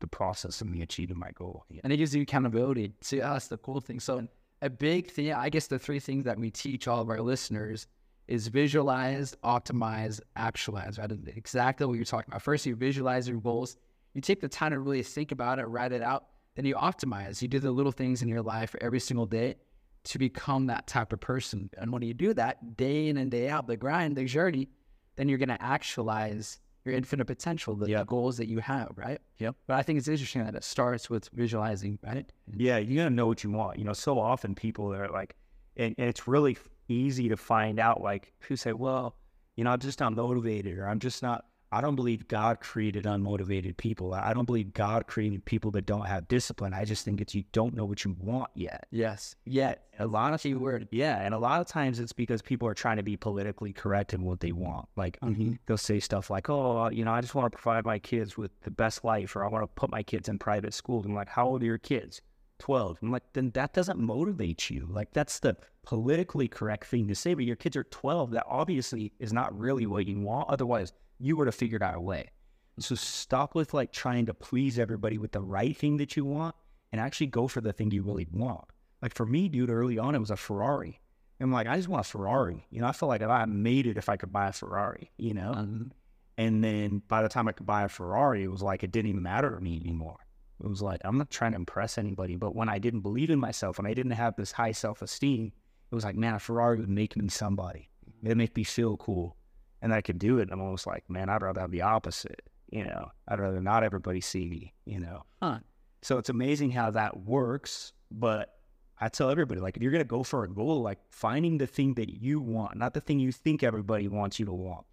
[0.00, 1.64] the process of me achieving my goal.
[1.68, 1.80] Yeah.
[1.84, 2.92] And it gives you accountability.
[3.00, 4.00] See, that's the cool thing.
[4.00, 4.26] So,
[4.62, 7.86] a big thing, I guess the three things that we teach all of our listeners
[8.30, 11.10] is visualize, optimize, actualize, right?
[11.36, 12.42] Exactly what you're talking about.
[12.42, 13.76] First, you visualize your goals
[14.14, 17.40] you take the time to really think about it, write it out, then you optimize.
[17.40, 19.56] You do the little things in your life every single day
[20.04, 21.70] to become that type of person.
[21.78, 24.68] And when you do that day in and day out, the grind, the journey,
[25.16, 28.06] then you're going to actualize your infinite potential, the yep.
[28.06, 29.20] goals that you have, right?
[29.38, 29.54] Yep.
[29.66, 32.30] But I think it's interesting that it starts with visualizing, right?
[32.56, 33.78] Yeah, you got to know what you want.
[33.78, 35.36] You know, so often people are like,
[35.76, 36.56] and, and it's really
[36.90, 39.16] easy to find out, like, who say, well,
[39.56, 43.04] you know, I'm just not motivated or I'm just not I don't believe God created
[43.04, 44.12] unmotivated people.
[44.12, 46.74] I don't believe God created people that don't have discipline.
[46.74, 48.86] I just think it's you don't know what you want yet.
[48.90, 49.36] Yes.
[49.44, 52.74] Yet a lot of people, yeah, and a lot of times it's because people are
[52.74, 54.88] trying to be politically correct in what they want.
[54.96, 55.54] Like mm-hmm.
[55.66, 58.50] they'll say stuff like, "Oh, you know, I just want to provide my kids with
[58.62, 61.28] the best life," or "I want to put my kids in private school." I'm like,
[61.28, 62.22] "How old are your kids?"
[62.60, 62.98] 12.
[63.02, 64.86] I'm like, then that doesn't motivate you.
[64.88, 68.30] Like, that's the politically correct thing to say, but your kids are 12.
[68.30, 70.48] That obviously is not really what you want.
[70.48, 72.30] Otherwise, you would have figured out a way.
[72.78, 76.54] So stop with like trying to please everybody with the right thing that you want
[76.92, 78.64] and actually go for the thing you really want.
[79.02, 81.00] Like for me, dude, early on, it was a Ferrari.
[81.40, 82.66] I'm like, I just want a Ferrari.
[82.70, 85.10] You know, I felt like if I made it if I could buy a Ferrari,
[85.16, 85.52] you know?
[85.56, 85.88] Mm-hmm.
[86.36, 89.10] And then by the time I could buy a Ferrari, it was like it didn't
[89.10, 90.18] even matter to me anymore.
[90.62, 92.36] It was like, I'm not trying to impress anybody.
[92.36, 95.52] But when I didn't believe in myself and I didn't have this high self esteem,
[95.90, 97.88] it was like, man, a Ferrari would make me somebody.
[98.22, 99.36] It'd make me feel cool
[99.82, 100.48] and I could do it.
[100.50, 102.42] I'm almost like, man, I'd rather have the opposite.
[102.70, 104.74] You know, I'd rather not everybody see me.
[104.84, 105.58] You know, huh.
[106.02, 107.92] so it's amazing how that works.
[108.10, 108.54] But
[109.00, 111.94] I tell everybody, like, if you're gonna go for a goal, like finding the thing
[111.94, 114.86] that you want, not the thing you think everybody wants you to want,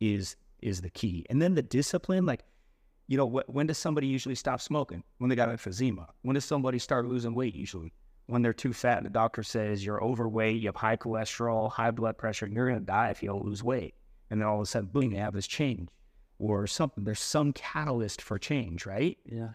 [0.00, 1.24] is is the key.
[1.30, 2.44] And then the discipline, like,
[3.10, 5.02] you know, wh- when does somebody usually stop smoking?
[5.18, 6.06] When they got emphysema.
[6.22, 7.56] When does somebody start losing weight?
[7.56, 7.92] Usually
[8.26, 8.98] when they're too fat.
[8.98, 12.68] And the doctor says you're overweight, you have high cholesterol, high blood pressure, and you're
[12.68, 13.94] going to die if you don't lose weight.
[14.30, 15.88] And then all of a sudden, boom, they have this change.
[16.38, 17.04] or something.
[17.04, 19.18] There's some catalyst for change, right?
[19.26, 19.50] Yeah.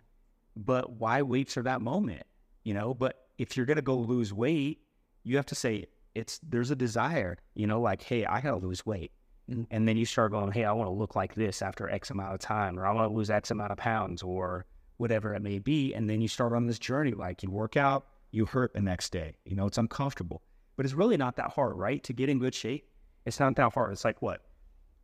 [0.55, 2.23] But why wait for that moment?
[2.63, 4.81] You know, but if you're gonna go lose weight,
[5.23, 8.85] you have to say it's there's a desire, you know, like, hey, I gotta lose
[8.85, 9.11] weight.
[9.49, 9.67] Mm.
[9.69, 12.33] And then you start going, hey, I want to look like this after X amount
[12.33, 14.65] of time, or I want to lose X amount of pounds, or
[14.97, 15.93] whatever it may be.
[15.93, 19.11] And then you start on this journey, like you work out, you hurt the next
[19.11, 19.37] day.
[19.45, 20.41] You know, it's uncomfortable,
[20.75, 22.03] but it's really not that hard, right?
[22.03, 22.89] To get in good shape,
[23.25, 23.91] it's not that hard.
[23.91, 24.41] It's like what,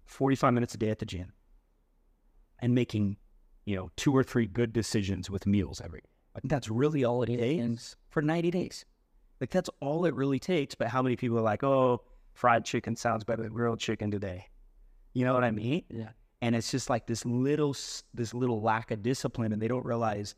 [0.05, 1.33] 45 minutes a day at the gym
[2.59, 3.17] and making,
[3.65, 6.07] you know, two or three good decisions with meals every day.
[6.43, 8.85] That's really all it takes for 90 days.
[9.39, 10.75] Like that's all it really takes.
[10.75, 14.47] But how many people are like, oh, fried chicken sounds better than grilled chicken today?
[15.13, 15.55] You know what I mm-hmm.
[15.57, 15.83] mean?
[15.89, 16.09] Yeah.
[16.41, 17.75] and it's just like this little
[18.13, 20.35] this little lack of discipline and they don't realize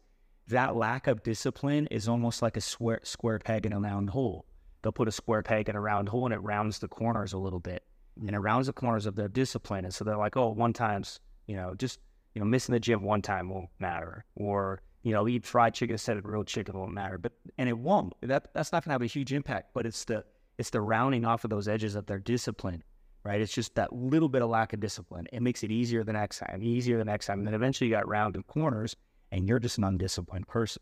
[0.47, 4.45] that lack of discipline is almost like a square square peg in a round hole
[4.81, 7.37] they'll put a square peg in a round hole and it rounds the corners a
[7.37, 7.83] little bit
[8.17, 8.27] mm-hmm.
[8.27, 11.19] and it rounds the corners of their discipline and so they're like oh one time's
[11.47, 11.99] you know just
[12.33, 15.93] you know missing the gym one time won't matter or you know eat fried chicken
[15.93, 18.93] instead of grilled chicken won't matter but and it won't that that's not going to
[18.93, 20.23] have a huge impact but it's the
[20.57, 22.83] it's the rounding off of those edges of their discipline
[23.23, 23.41] right?
[23.41, 25.27] It's just that little bit of lack of discipline.
[25.31, 27.39] It makes it easier the next time, easier the next time.
[27.39, 28.95] And then eventually you got rounded corners
[29.31, 30.81] and you're just an undisciplined person.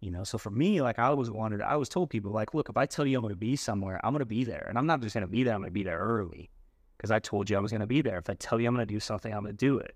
[0.00, 2.68] You know, so for me, like I always wanted, I always told people, like, look,
[2.68, 4.66] if I tell you I'm going to be somewhere, I'm going to be there.
[4.68, 6.50] And I'm not just going to be there, I'm going to be there early
[6.96, 8.18] because I told you I was going to be there.
[8.18, 9.94] If I tell you I'm going to do something, I'm going to do it.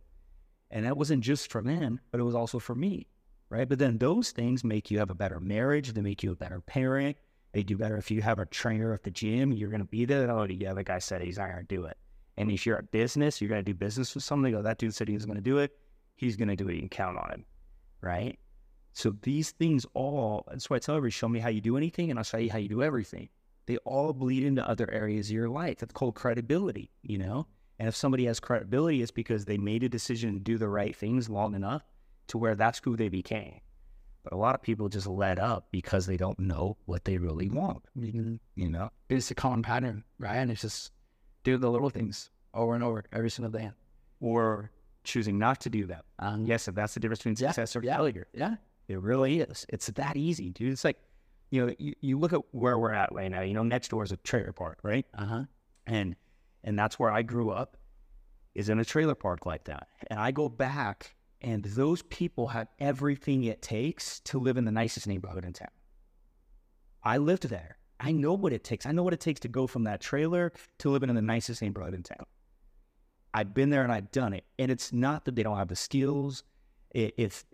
[0.70, 3.08] And that wasn't just for them, but it was also for me,
[3.50, 3.68] right?
[3.68, 6.60] But then those things make you have a better marriage, they make you a better
[6.60, 7.16] parent,
[7.56, 10.04] they do better if you have a trainer at the gym, you're going to be
[10.04, 10.30] there.
[10.30, 11.96] Oh, yeah, the guy said he's not going to do it.
[12.36, 14.54] And if you're a business, you're going to do business with somebody.
[14.54, 15.74] Oh, that dude said he was going to do it.
[16.16, 16.74] He's going to do it.
[16.74, 17.46] You can count on him,
[18.02, 18.38] right?
[18.92, 22.10] So these things all, that's why I tell everybody, show me how you do anything
[22.10, 23.30] and I'll show you how you do everything.
[23.64, 25.78] They all bleed into other areas of your life.
[25.78, 27.46] That's called credibility, you know?
[27.78, 30.94] And if somebody has credibility, it's because they made a decision to do the right
[30.94, 31.86] things long enough
[32.26, 33.60] to where that's who they became.
[34.28, 37.48] But a lot of people just let up because they don't know what they really
[37.48, 38.40] want, Mhm.
[38.56, 38.90] you know?
[39.08, 40.34] It's a common pattern, right?
[40.38, 40.90] And it's just
[41.44, 43.70] do the little things over and over every single day.
[44.18, 44.72] Or
[45.04, 46.02] choosing not to do them.
[46.18, 47.94] Um, Yes, if that's the difference between Yeah, success or yeah.
[47.98, 48.26] failure.
[48.32, 48.56] Yeah.
[48.88, 49.64] It really is.
[49.68, 50.72] It's that easy, dude.
[50.72, 51.00] It's like,
[51.50, 53.42] you know, you, you look at where we're at right now.
[53.42, 55.06] You know, next door is a trailer park, right?
[55.14, 55.44] Uh huh.
[55.86, 56.16] And
[56.64, 57.76] and that's where I grew up,
[58.56, 59.86] is in a trailer park like that.
[60.08, 64.72] And I go back, and those people have everything it takes to live in the
[64.72, 65.68] nicest neighborhood in town.
[67.02, 67.78] I lived there.
[68.00, 68.84] I know what it takes.
[68.84, 71.62] I know what it takes to go from that trailer to living in the nicest
[71.62, 72.26] neighborhood in town.
[73.32, 74.44] I've been there and I've done it.
[74.58, 76.42] And it's not that they don't have the skills.
[76.92, 77.44] It's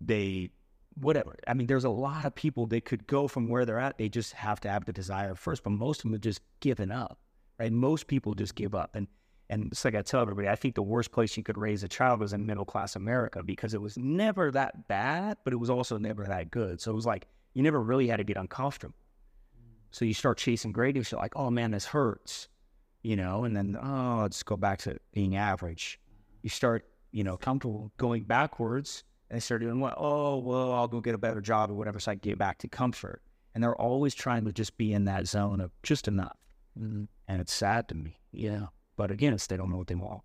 [0.00, 0.50] they,
[0.94, 1.36] whatever.
[1.46, 3.98] I mean, there's a lot of people that could go from where they're at.
[3.98, 5.62] They just have to have the desire first.
[5.62, 7.18] But most of them have just given up,
[7.58, 7.72] right?
[7.72, 8.94] Most people just give up.
[8.94, 9.06] And
[9.50, 11.88] and it's like I tell everybody, I think the worst place you could raise a
[11.88, 15.70] child was in middle class America because it was never that bad, but it was
[15.70, 16.80] also never that good.
[16.80, 18.94] So it was like you never really had to get uncomfortable.
[19.90, 22.48] So you start chasing greatness, you're like, oh man, this hurts,
[23.02, 25.98] you know, and then oh, let's go back to being average.
[26.42, 29.94] You start, you know, comfortable going backwards and start doing what?
[29.96, 32.58] Oh, well, I'll go get a better job or whatever, so I can get back
[32.58, 33.22] to comfort.
[33.54, 36.36] And they're always trying to just be in that zone of just enough.
[36.78, 37.04] Mm-hmm.
[37.26, 38.18] And it's sad to me.
[38.30, 38.66] Yeah.
[38.98, 40.22] But again, it's they don't know what they want.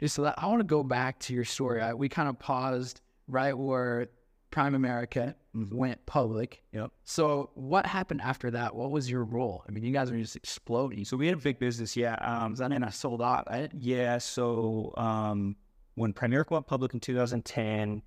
[0.00, 1.80] Just so that, I want to go back to your story.
[1.80, 4.08] I, we kind of paused right where
[4.50, 6.62] Primerica went public.
[6.72, 6.90] Yep.
[7.04, 8.74] So what happened after that?
[8.74, 9.64] What was your role?
[9.66, 11.04] I mean, you guys are just exploding.
[11.04, 12.16] So we had a big business, yeah.
[12.16, 13.70] Um, then I sold out, right?
[13.72, 15.56] Yeah, so um,
[15.94, 18.02] when Primerica went public in 2010,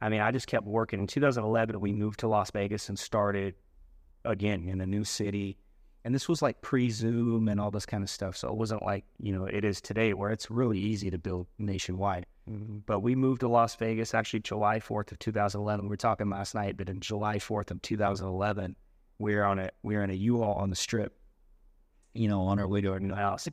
[0.00, 1.00] I mean, I just kept working.
[1.00, 3.54] In 2011, we moved to Las Vegas and started
[4.24, 5.58] again in a new city.
[6.04, 8.36] And this was like pre Zoom and all this kind of stuff.
[8.36, 11.46] So it wasn't like, you know, it is today where it's really easy to build
[11.58, 12.26] nationwide.
[12.86, 15.84] But we moved to Las Vegas actually July 4th of 2011.
[15.84, 18.76] We were talking last night, but in July 4th of 2011,
[19.18, 21.16] we were on a we were in a U-Haul on the strip,
[22.14, 23.46] you know, on our way to our new house.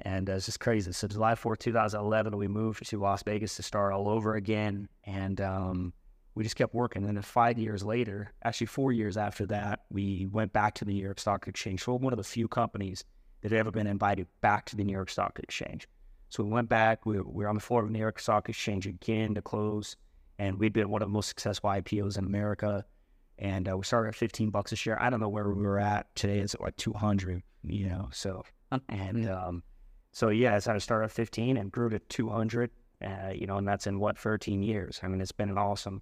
[0.00, 0.92] And uh, it's just crazy.
[0.92, 4.88] So July 4th, 2011, we moved to Las Vegas to start all over again.
[5.04, 5.92] And um,
[6.38, 7.04] we just kept working.
[7.04, 10.92] And then five years later, actually four years after that, we went back to the
[10.92, 11.84] New York Stock Exchange.
[11.84, 13.02] We're one of the few companies
[13.40, 15.88] that had ever been invited back to the New York Stock Exchange.
[16.28, 17.04] So we went back.
[17.06, 19.96] We, we were on the floor of the New York Stock Exchange again to close.
[20.38, 22.84] And we'd been one of the most successful IPOs in America.
[23.40, 25.02] And uh, we started at 15 bucks a share.
[25.02, 26.38] I don't know where we were at today.
[26.38, 28.10] It's like 200, you know.
[28.12, 28.44] So,
[28.88, 29.64] and um,
[30.12, 32.70] so yeah, so I started at 15 and grew to 200,
[33.04, 35.00] uh, you know, and that's in what 13 years.
[35.02, 36.00] I mean, it's been an awesome.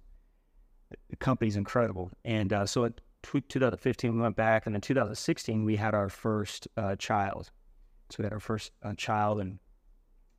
[1.09, 5.63] The company's incredible, and uh, so in tw- 2015 we went back, and in 2016
[5.65, 7.51] we had our first uh, child.
[8.09, 9.59] So we had our first uh, child, and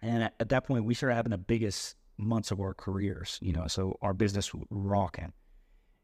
[0.01, 3.53] And at, at that point, we started having the biggest months of our careers, you
[3.53, 5.33] know, so our business was rocking.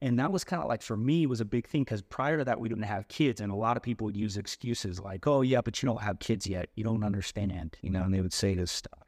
[0.01, 2.45] And that was kind of like for me was a big thing because prior to
[2.45, 5.43] that we didn't have kids, and a lot of people would use excuses like, "Oh
[5.43, 6.69] yeah, but you don't have kids yet.
[6.75, 8.99] You don't understand," you know, and they would say this stuff.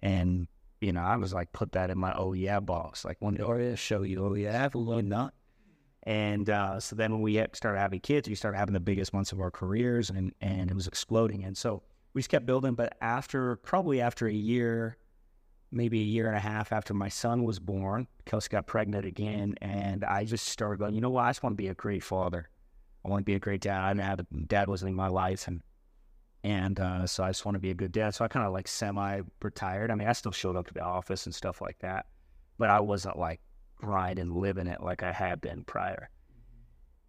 [0.00, 0.48] And
[0.80, 3.42] you know, I was like, put that in my oh yeah box, like one day,
[3.42, 5.34] oh yeah, show you, oh yeah, have a little not.
[6.04, 9.32] And uh, so then when we started having kids, we started having the biggest months
[9.32, 11.44] of our careers, and and it was exploding.
[11.44, 11.82] And so
[12.14, 12.74] we just kept building.
[12.74, 14.96] But after probably after a year,
[15.70, 19.54] maybe a year and a half after my son was born, Kelsey got pregnant again,
[19.60, 21.24] and I just started going, you know what?
[21.24, 22.48] I just want to be a great father.
[23.04, 23.80] I want to be a great dad.
[23.80, 25.60] I didn't have a dad wasn't in my life, and
[26.48, 28.14] and uh, so I just want to be a good dad.
[28.14, 29.90] So I kind of like semi retired.
[29.90, 32.06] I mean, I still showed up to the office and stuff like that,
[32.56, 33.42] but I wasn't like
[33.76, 36.08] grinding, living it like I had been prior.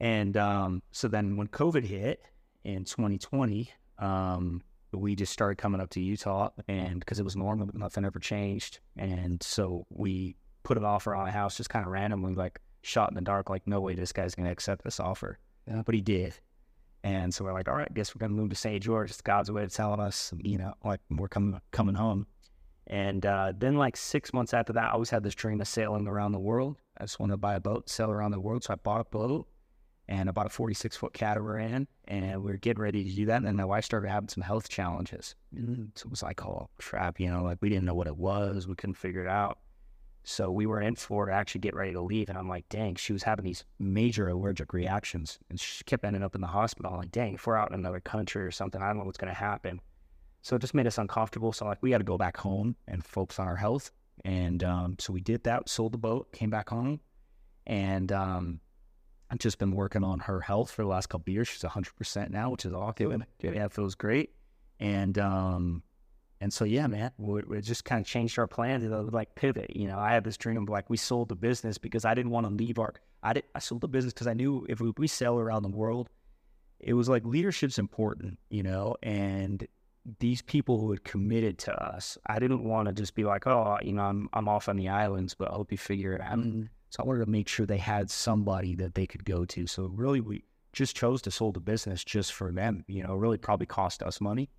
[0.01, 2.21] And um, so then when COVID hit
[2.65, 7.69] in 2020, um, we just started coming up to Utah and because it was normal,
[7.73, 8.79] nothing ever changed.
[8.97, 13.09] And so we put an offer on a house just kind of randomly, like shot
[13.09, 15.39] in the dark, like, no way this guy's going to accept this offer.
[15.65, 15.83] Yeah.
[15.85, 16.37] But he did.
[17.03, 18.83] And so we're like, all right, I guess we're going to move to St.
[18.83, 19.09] George.
[19.09, 22.27] It's God's way of telling us, you know, like we're coming coming home.
[22.87, 26.07] And uh, then, like six months after that, I always had this dream of sailing
[26.07, 26.77] around the world.
[26.97, 28.63] I just wanted to buy a boat, sail around the world.
[28.63, 29.47] So I bought a boat
[30.07, 31.87] and about a 46 foot catamaran.
[32.07, 33.37] And we are getting ready to do that.
[33.37, 35.35] And then my wife started having some health challenges.
[35.55, 38.17] And so it was like, oh, crap, you know, like we didn't know what it
[38.17, 38.67] was.
[38.67, 39.59] We couldn't figure it out.
[40.23, 42.29] So we were in Florida, to actually get ready to leave.
[42.29, 45.39] And I'm like, dang, she was having these major allergic reactions.
[45.49, 46.91] And she kept ending up in the hospital.
[46.91, 49.17] I'm like, dang, if we're out in another country or something, I don't know what's
[49.17, 49.81] going to happen.
[50.41, 51.51] So it just made us uncomfortable.
[51.51, 53.91] So like we got to go back home and focus on our health.
[54.25, 56.99] And um, so we did that, sold the boat, came back home.
[57.65, 58.59] And um,
[59.29, 61.47] I've just been working on her health for the last couple years.
[61.47, 63.23] She's 100% now, which is awesome.
[63.41, 64.31] Yeah, it feels great.
[64.79, 65.83] And, um,
[66.41, 69.75] and so, yeah, man, we, we just kind of changed our plan to like pivot.
[69.75, 72.31] You know, I had this dream of like, we sold the business because I didn't
[72.31, 74.91] want to leave our, I did, I sold the business because I knew if we,
[74.97, 76.09] we sell around the world,
[76.79, 79.67] it was like leadership's important, you know, and
[80.19, 83.77] these people who had committed to us, I didn't want to just be like, oh,
[83.81, 86.37] you know, I'm, I'm off on the islands, but I hope you figure it out.
[86.39, 89.67] Mm-hmm so I wanted to make sure they had somebody that they could go to.
[89.67, 92.83] So really, we just chose to sold the business just for them.
[92.87, 94.49] You know, really probably cost us money.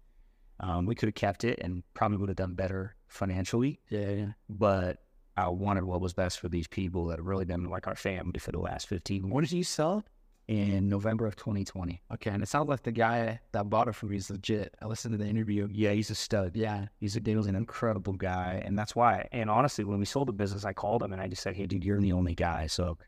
[0.61, 3.81] Um, we could have kept it and probably would have done better financially.
[3.89, 4.99] Yeah, But
[5.37, 8.39] I wanted what was best for these people that have really been like our family
[8.39, 10.05] for the last 15 When did you sell
[10.51, 12.03] in November of 2020.
[12.15, 14.75] Okay, and it sounds like the guy that bought it from me is legit.
[14.83, 15.69] I listened to the interview.
[15.71, 16.57] Yeah, he's a stud.
[16.57, 19.29] Yeah, he's a he's an incredible guy, and that's why.
[19.31, 21.67] And honestly, when we sold the business, I called him and I just said, "Hey,
[21.67, 22.67] dude, you're the only guy.
[22.67, 22.99] So,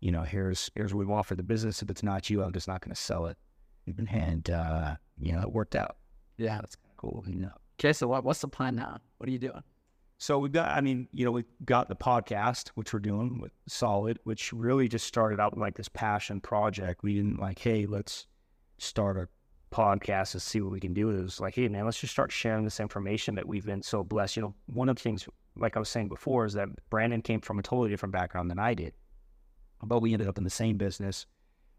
[0.00, 1.80] you know, here's here's what we want for the business.
[1.80, 3.38] If it's not you, I'm just not going to sell it."
[4.10, 5.96] And uh, you know, it worked out.
[6.36, 7.24] Yeah, that's cool.
[7.26, 7.52] You know.
[7.80, 8.98] Okay, so what, what's the plan now?
[9.18, 9.62] What are you doing?
[10.18, 13.50] So we've got, I mean, you know, we got the podcast, which we're doing with
[13.66, 17.02] Solid, which really just started out like this passion project.
[17.02, 18.28] We didn't like, hey, let's
[18.78, 19.28] start a
[19.74, 21.10] podcast and see what we can do.
[21.10, 24.04] It was like, hey, man, let's just start sharing this information that we've been so
[24.04, 24.36] blessed.
[24.36, 27.40] You know, one of the things, like I was saying before, is that Brandon came
[27.40, 28.92] from a totally different background than I did,
[29.82, 31.26] but we ended up in the same business.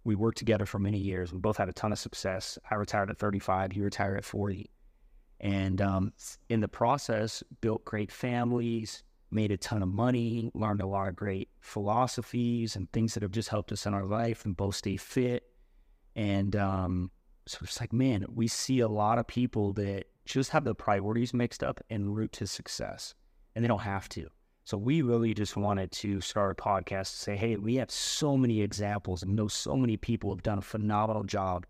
[0.03, 1.31] We worked together for many years.
[1.31, 2.59] We both had a ton of success.
[2.69, 3.71] I retired at 35.
[3.71, 4.69] He retired at 40
[5.43, 6.13] and um,
[6.47, 11.15] in the process built great families made a ton of money learned a lot of
[11.15, 14.95] great philosophies and things that have just helped us in our life and both stay
[14.95, 15.43] fit.
[16.15, 17.12] And um,
[17.45, 21.34] so it's like man we see a lot of people that just have the priorities
[21.34, 23.13] mixed up en route to success
[23.53, 24.29] and they don't have to.
[24.63, 28.38] So we really just wanted to start a podcast to say hey we have so
[28.38, 31.65] many examples and know so many people have done a phenomenal job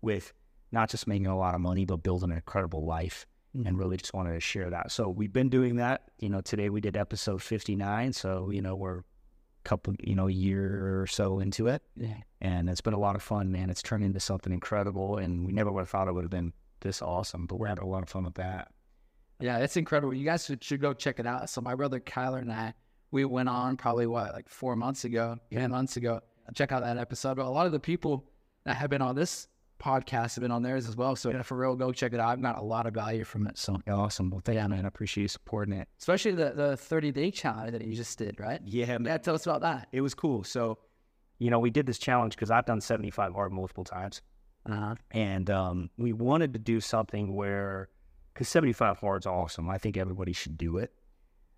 [0.00, 0.32] with
[0.72, 3.26] not just making a lot of money, but building an incredible life.
[3.56, 3.68] Mm-hmm.
[3.68, 4.90] And really just wanted to share that.
[4.90, 6.10] So we've been doing that.
[6.18, 8.12] You know, today we did episode 59.
[8.12, 9.04] So, you know, we're a
[9.64, 11.82] couple, you know, a year or so into it.
[11.96, 12.18] Yeah.
[12.42, 13.70] And it's been a lot of fun, man.
[13.70, 15.16] It's turned into something incredible.
[15.16, 17.84] And we never would have thought it would have been this awesome, but we're having
[17.84, 18.68] a lot of fun with that.
[19.40, 20.14] Yeah, it's incredible.
[20.14, 21.48] You guys should, should go check it out.
[21.48, 22.74] So my brother Kyler and I,
[23.10, 25.66] we went on probably what, like four months ago, yeah.
[25.66, 26.20] months ago.
[26.54, 27.36] Check out that episode.
[27.36, 28.30] But a lot of the people
[28.64, 29.48] that have been on this
[29.78, 31.16] podcasts have been on theirs as well.
[31.16, 32.30] So yeah, for real, go check it out.
[32.30, 33.58] I've got a lot of value from it.
[33.58, 34.30] So awesome.
[34.30, 34.84] Well, thank you, man.
[34.84, 35.88] I appreciate you supporting it.
[35.98, 38.60] Especially the, the 30 day challenge that you just did, right?
[38.64, 38.98] Yeah.
[39.00, 39.18] Yeah.
[39.18, 39.88] Tell us about that.
[39.92, 40.44] It was cool.
[40.44, 40.78] So,
[41.38, 44.22] you know, we did this challenge because I've done 75 hard multiple times.
[44.64, 44.94] Uh-huh.
[45.12, 47.88] And um, we wanted to do something where,
[48.34, 49.68] because 75 hard is awesome.
[49.70, 50.92] I think everybody should do it.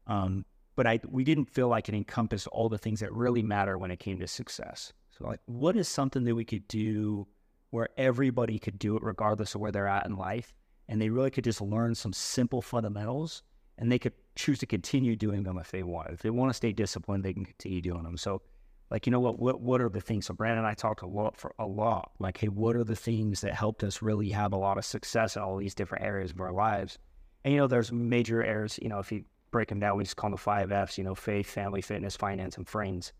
[0.06, 0.44] Um,
[0.76, 3.90] but I we didn't feel like it encompassed all the things that really matter when
[3.90, 4.92] it came to success.
[5.10, 7.26] So, like, what is something that we could do
[7.70, 10.54] where everybody could do it regardless of where they're at in life
[10.88, 13.42] and they really could just learn some simple fundamentals
[13.76, 16.10] and they could choose to continue doing them if they want.
[16.10, 18.16] If they want to stay disciplined, they can continue doing them.
[18.16, 18.42] So,
[18.90, 19.38] like, you know what?
[19.38, 20.26] What what are the things?
[20.26, 22.12] So, Brandon and I talked a lot for a lot.
[22.18, 25.36] Like, hey, what are the things that helped us really have a lot of success
[25.36, 26.98] in all these different areas of our lives?
[27.44, 28.78] And you know, there's major areas.
[28.80, 30.96] You know, if you break them down, we just call them the five F's.
[30.96, 33.12] You know, faith, family, fitness, finance, and friends.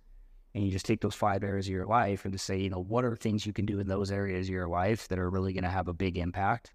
[0.55, 2.83] And you just take those five areas of your life and to say, you know,
[2.83, 5.53] what are things you can do in those areas of your life that are really
[5.53, 6.73] going to have a big impact?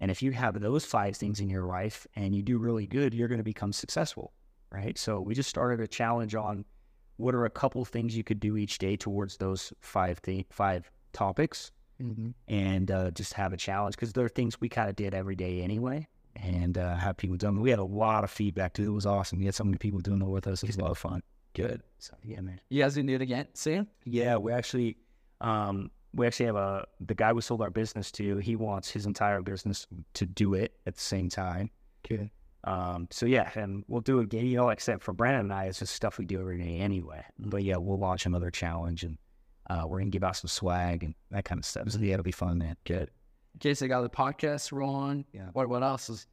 [0.00, 3.12] And if you have those five things in your life and you do really good,
[3.12, 4.32] you're going to become successful,
[4.70, 4.96] right?
[4.96, 6.64] So we just started a challenge on
[7.16, 10.90] what are a couple things you could do each day towards those five th- five
[11.12, 12.30] topics, mm-hmm.
[12.46, 15.34] and uh, just have a challenge because there are things we kind of did every
[15.34, 16.06] day anyway,
[16.36, 17.60] and uh, have people done.
[17.60, 18.84] We had a lot of feedback too.
[18.84, 19.40] It was awesome.
[19.40, 20.62] We had so many people doing it with us.
[20.62, 21.22] It was a lot of fun.
[21.66, 21.82] Good.
[21.98, 22.60] So yeah, man.
[22.68, 23.86] You guys gonna do it again soon?
[24.04, 24.96] Yeah, we actually.
[25.40, 28.38] Um, we actually have a the guy we sold our business to.
[28.38, 31.70] He wants his entire business to do it at the same time.
[32.04, 32.30] Okay.
[32.64, 34.46] Um, so yeah, and we'll do it again.
[34.46, 37.24] You know, except for Brandon and I, it's just stuff we do every day anyway.
[37.38, 39.18] But yeah, we'll launch another challenge, and
[39.70, 41.90] uh, we're gonna give out some swag and that kind of stuff.
[41.90, 42.76] So yeah, it'll be fun, man.
[42.84, 43.10] Good.
[43.56, 45.24] Okay, so I got the podcast rolling.
[45.32, 45.48] Yeah.
[45.52, 46.26] What what else is?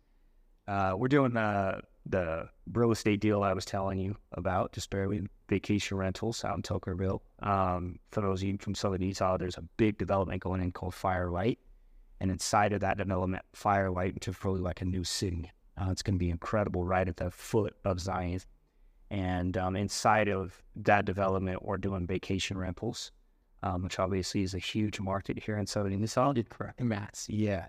[0.67, 5.27] Uh, we're doing uh, the real estate deal I was telling you about, just barely
[5.49, 7.21] vacation rentals out in Toquerville.
[7.39, 10.93] Um, for those of you from Southern Utah, there's a big development going in called
[10.93, 11.59] Firelight.
[12.21, 15.51] And inside of that development, Firelight, which is really like a new city.
[15.77, 18.39] Uh, it's going to be incredible right at the foot of Zion.
[19.11, 23.11] And um, inside of that development, we're doing vacation rentals,
[23.63, 26.33] um, which obviously is a huge market here in Southern Utah.
[26.49, 26.81] Correct.
[26.81, 27.27] Mass.
[27.29, 27.67] Yeah.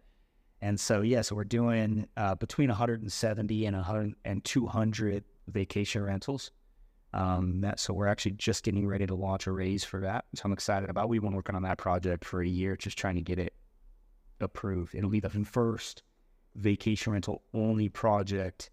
[0.63, 6.51] And so, yeah, so we're doing uh, between 170 and 100 and 200 vacation rentals.
[7.13, 10.25] Um, that, so we're actually just getting ready to launch a raise for that.
[10.35, 11.09] So I'm excited about.
[11.09, 13.55] We've been working on that project for a year, just trying to get it
[14.41, 14.95] approved.
[14.95, 16.03] It'll be the first
[16.57, 18.71] vacation rental only project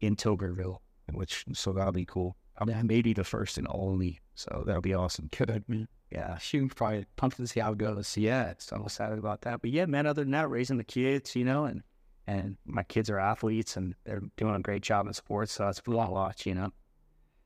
[0.00, 0.78] in Toquerville,
[1.12, 2.36] which so that'll be cool.
[2.58, 4.20] I mean, maybe the first and only.
[4.34, 5.28] So that'll be awesome.
[5.36, 5.88] Good.
[6.10, 6.38] Yeah.
[6.38, 8.16] Shoot, probably pumped to see how it goes.
[8.16, 9.60] Yeah, so I'm excited about that.
[9.60, 11.82] But yeah, man, other than that, raising the kids, you know, and
[12.26, 15.52] and my kids are athletes and they're doing a great job in sports.
[15.52, 16.72] So it's a to watch, you know.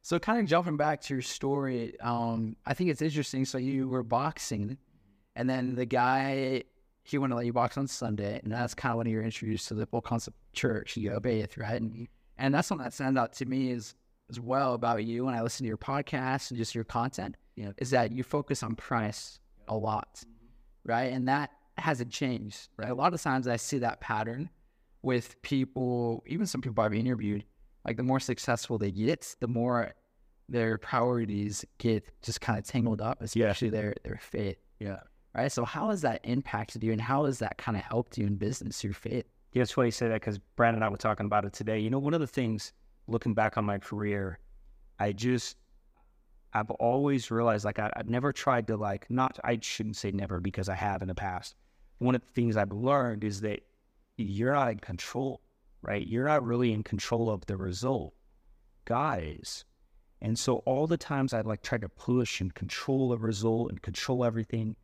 [0.02, 3.44] So kind of jumping back to your story, um, I think it's interesting.
[3.44, 4.78] So you were boxing,
[5.36, 6.64] and then the guy
[7.02, 9.22] he wanted to let you box on Sunday, and that's kind of when you were
[9.22, 11.80] introduced to the full concept church, you obey it, right?
[11.80, 12.08] And,
[12.38, 13.94] and that's something that stands out to me is
[14.30, 17.72] as well about you when I listen to your podcast and just your content yeah.
[17.78, 20.22] is that you focus on price a lot,
[20.84, 21.12] right?
[21.12, 22.68] And that hasn't changed.
[22.76, 22.90] Right?
[22.90, 24.50] A lot of times I see that pattern
[25.02, 27.44] with people, even some people I've interviewed.
[27.86, 29.94] Like the more successful they get, the more
[30.48, 33.72] their priorities get just kind of tangled up, especially yeah.
[33.72, 34.58] their their faith.
[34.78, 35.00] Yeah.
[35.34, 35.50] Right.
[35.50, 38.34] So how has that impacted you, and how has that kind of helped you in
[38.36, 39.24] business, your faith?
[39.52, 41.78] Yeah, it's funny you say that because Brandon and I were talking about it today.
[41.78, 42.72] You know, one of the things
[43.06, 44.38] looking back on my career,
[44.98, 45.56] I just
[46.52, 50.40] I've always realized like I, have never tried to like not I shouldn't say never
[50.40, 51.54] because I have in the past.
[51.98, 53.60] One of the things I've learned is that
[54.16, 55.40] you're not in control,
[55.82, 56.06] right?
[56.06, 58.14] You're not really in control of the result.
[58.84, 59.64] guys.
[60.22, 63.80] And so all the times I'd like tried to push and control the result and
[63.80, 64.76] control everything,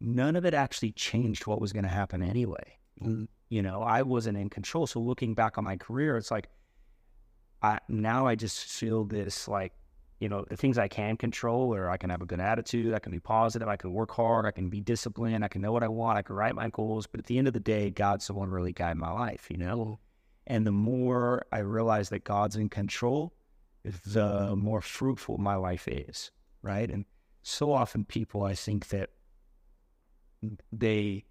[0.00, 2.78] none of it actually changed what was going to happen anyway.
[3.00, 3.24] Mm-hmm.
[3.48, 4.86] You know, I wasn't in control.
[4.86, 6.48] So looking back on my career, it's like
[7.62, 9.72] I now I just feel this like
[10.24, 12.98] you know, the things I can control, or I can have a good attitude, I
[12.98, 15.82] can be positive, I can work hard, I can be disciplined, I can know what
[15.82, 17.06] I want, I can write my goals.
[17.06, 19.58] But at the end of the day, God's the one really guide my life, you
[19.58, 19.76] know?
[19.76, 19.92] Mm-hmm.
[20.46, 23.34] And the more I realize that God's in control,
[23.84, 26.30] the more fruitful my life is,
[26.62, 26.90] right?
[26.90, 27.04] And
[27.42, 29.10] so often people, I think that
[30.72, 31.26] they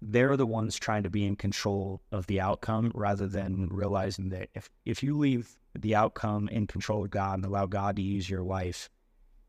[0.00, 4.48] they're the ones trying to be in control of the outcome rather than realizing that
[4.54, 8.28] if if you leave the outcome in control of God and allow God to use
[8.28, 8.88] your life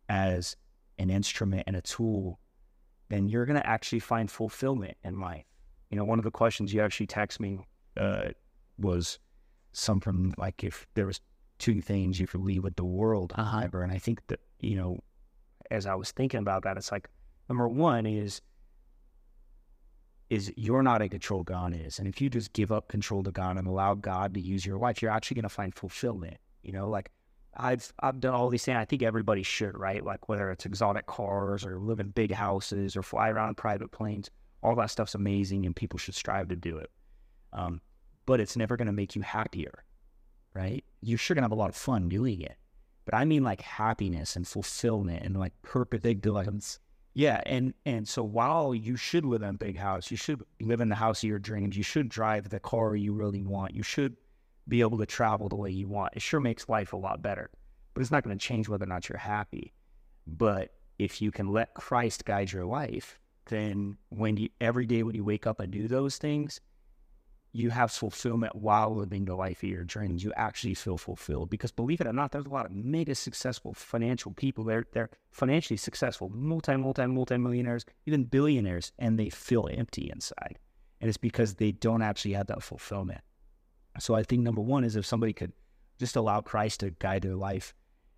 [0.07, 0.55] as
[0.97, 2.39] an instrument and a tool,
[3.09, 5.45] then you're going to actually find fulfillment in life.
[5.89, 7.59] You know, one of the questions you actually text me
[7.97, 8.29] uh,
[8.77, 9.19] was
[9.71, 11.21] some from like if there was
[11.57, 13.67] two things you could leave with the world uh-huh.
[13.73, 14.99] And I think that, you know,
[15.69, 17.09] as I was thinking about that, it's like,
[17.47, 18.41] number one is
[20.29, 21.99] is you're not in control, God is.
[21.99, 24.77] And if you just give up control to God and allow God to use your
[24.77, 26.37] life, you're actually going to find fulfillment.
[26.61, 27.09] You know, like
[27.57, 28.77] I've I've done all these things.
[28.77, 30.03] I think everybody should, right?
[30.03, 34.29] Like whether it's exotic cars or live in big houses or fly around private planes,
[34.61, 36.91] all that stuff's amazing, and people should strive to do it.
[37.53, 37.81] Um,
[38.27, 39.83] but it's never going to make you happier,
[40.53, 40.83] right?
[41.01, 42.57] You're sure going to have a lot of fun doing it,
[43.05, 45.53] but I mean like happiness and fulfillment and like.
[46.01, 46.79] Big delights
[47.19, 50.79] Yeah, and and so while you should live in a big house, you should live
[50.79, 51.75] in the house of your dreams.
[51.75, 53.75] You should drive the car you really want.
[53.75, 54.15] You should
[54.69, 56.13] be able to travel the way you want.
[56.15, 57.49] It sure makes life a lot better,
[57.93, 59.73] but it's not going to change whether or not you're happy.
[60.27, 65.13] But if you can let Christ guide your life, then when you every day when
[65.13, 66.61] you wake up and do those things,
[67.51, 70.23] you have fulfillment while living the life of your dreams.
[70.23, 73.73] You actually feel fulfilled because believe it or not, there's a lot of mega successful
[73.73, 74.63] financial people.
[74.63, 80.59] They're they're financially successful, multi, multi, multi millionaires, even billionaires, and they feel empty inside.
[81.01, 83.21] And it's because they don't actually have that fulfillment.
[83.99, 85.53] So I think number one is if somebody could
[85.97, 87.73] just allow Christ to guide their life.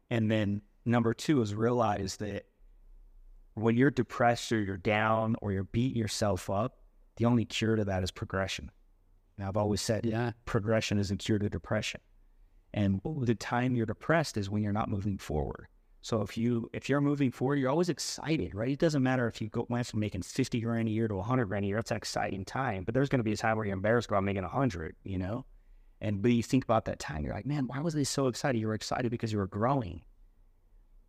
[0.09, 2.45] And then number two is realize that
[3.53, 6.77] when you're depressed or you're down or you're beating yourself up,
[7.17, 8.71] the only cure to that is progression.
[9.41, 10.33] And I've always said, Yeah.
[10.45, 11.99] progression is a cure to depression.
[12.75, 15.67] And the time you're depressed is when you're not moving forward.
[16.03, 18.69] So if you if you're moving forward, you're always excited, right?
[18.69, 21.45] It doesn't matter if you go went from making fifty grand a year to hundred
[21.45, 21.77] grand a year.
[21.77, 22.83] That's an exciting time.
[22.83, 25.45] But there's going to be a time where you're embarrassed about making hundred, you know.
[26.01, 28.59] And but you think about that time, you're like, man, why was I so excited?
[28.59, 30.03] You were excited because you were growing.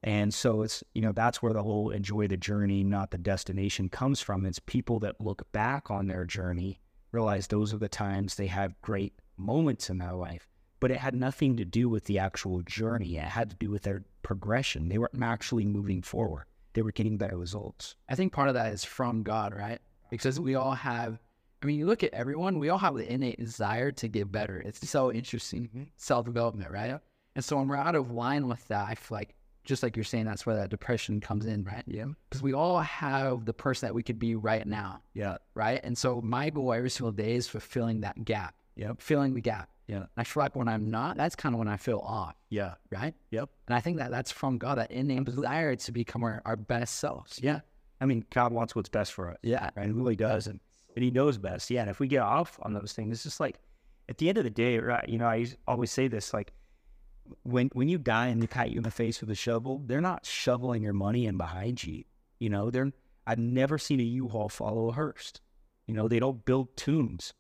[0.03, 3.91] And so it's you know that's where the whole enjoy the journey, not the destination,
[3.91, 4.47] comes from.
[4.47, 6.81] It's people that look back on their journey
[7.13, 10.49] realize those are the times they had great moments in their life
[10.83, 13.17] but it had nothing to do with the actual journey.
[13.17, 14.89] It had to do with their progression.
[14.89, 16.47] They weren't actually moving forward.
[16.73, 17.95] They were getting better results.
[18.09, 19.79] I think part of that is from God, right?
[20.11, 21.21] Because we all have,
[21.63, 24.59] I mean, you look at everyone, we all have the innate desire to get better.
[24.59, 25.83] It's so interesting, mm-hmm.
[25.99, 26.99] self development, right?
[27.37, 30.05] And so when we're out of line with that, I feel like, just like you're
[30.05, 31.85] saying, that's where that depression comes in, right?
[31.87, 32.07] Yeah.
[32.29, 35.37] Because we all have the person that we could be right now, Yeah.
[35.55, 35.81] right?
[35.85, 39.01] And so my goal every single day is fulfilling that gap, Yep.
[39.01, 39.69] filling the gap.
[39.87, 39.97] Yeah.
[39.99, 42.75] And I feel like when I'm not, that's kind of when I feel off, Yeah.
[42.91, 43.15] right?
[43.31, 43.51] Yep.
[43.69, 46.97] And I think that that's from God, that innate desire to become our, our best
[46.97, 47.39] selves.
[47.43, 47.61] Yeah.
[48.01, 49.39] I mean, God wants what's best for us.
[49.43, 49.71] Yeah.
[49.77, 49.87] Right.
[49.87, 50.47] He really does.
[50.49, 50.59] And,
[50.97, 51.71] and he knows best.
[51.71, 51.83] Yeah.
[51.83, 53.59] And if we get off on those things, it's just like
[54.09, 55.09] at the end of the day, right?
[55.09, 56.53] You know, I always say this like
[57.43, 60.01] when when you die and they pat you in the face with a shovel, they're
[60.01, 62.05] not shoveling your money in behind you.
[62.39, 62.93] You know, they're
[63.27, 65.33] I've never seen a U-Haul follow a hearse.
[65.87, 67.33] You know, they don't build tombs.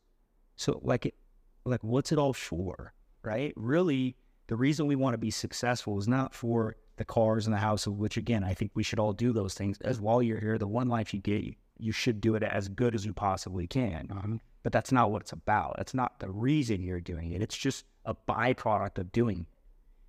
[0.56, 1.14] So like it
[1.64, 2.92] like what's it all for?
[3.22, 3.52] Right?
[3.56, 4.16] Really,
[4.48, 7.86] the reason we want to be successful is not for the cars and the house,
[7.86, 9.78] which again, I think we should all do those things.
[9.80, 12.68] As while you're here, the one life you get, you, you should do it as
[12.68, 14.08] good as you possibly can.
[14.10, 14.36] Uh-huh.
[14.62, 15.74] But that's not what it's about.
[15.76, 17.42] That's not the reason you're doing it.
[17.42, 19.46] It's just a byproduct of doing it.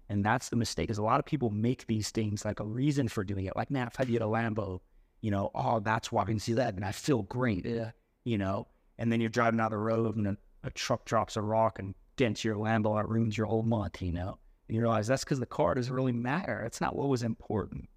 [0.10, 0.90] And that's the mistake.
[0.90, 3.56] Is a lot of people make these things like a reason for doing it.
[3.56, 4.82] Like, man, if I get a Lambo,
[5.22, 7.66] you know, oh, that's why I can see that, and I feel great.
[7.66, 7.92] Yeah.
[8.26, 11.42] You know, and then you're driving down the road, and a, a truck drops a
[11.42, 14.02] rock and dents your Lambo, it ruins your whole month.
[14.02, 14.38] You know,
[14.68, 16.62] and you realize that's because the car doesn't really matter.
[16.62, 17.90] It's not what was important.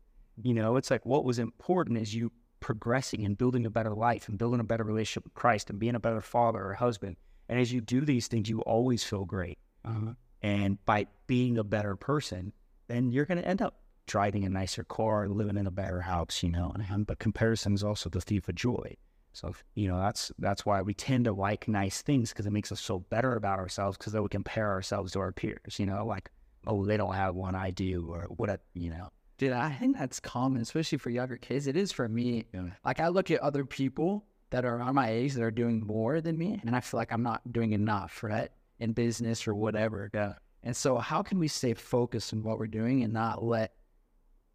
[0.42, 2.30] You know, it's like what was important is you
[2.60, 5.94] progressing and building a better life and building a better relationship with Christ and being
[5.94, 7.16] a better father or husband.
[7.48, 9.58] And as you do these things, you always feel great.
[9.84, 10.12] Uh-huh.
[10.46, 12.52] And by being a better person,
[12.86, 16.40] then you're going to end up driving a nicer car, living in a better house,
[16.40, 16.72] you know.
[16.88, 18.96] And, but comparison is also the thief of joy.
[19.32, 22.72] So you know that's that's why we tend to like nice things because it makes
[22.72, 25.78] us feel better about ourselves because then we compare ourselves to our peers.
[25.78, 26.30] You know, like
[26.66, 29.10] oh they don't have one, I do, or what a, you know.
[29.36, 31.66] Dude, I think that's common, especially for younger kids.
[31.66, 32.46] It is for me.
[32.54, 32.70] Yeah.
[32.82, 36.22] Like I look at other people that are on my age that are doing more
[36.22, 38.50] than me, and I feel like I'm not doing enough, right?
[38.78, 40.10] In business or whatever.
[40.12, 40.34] Yeah.
[40.62, 43.74] And so how can we stay focused on what we're doing and not let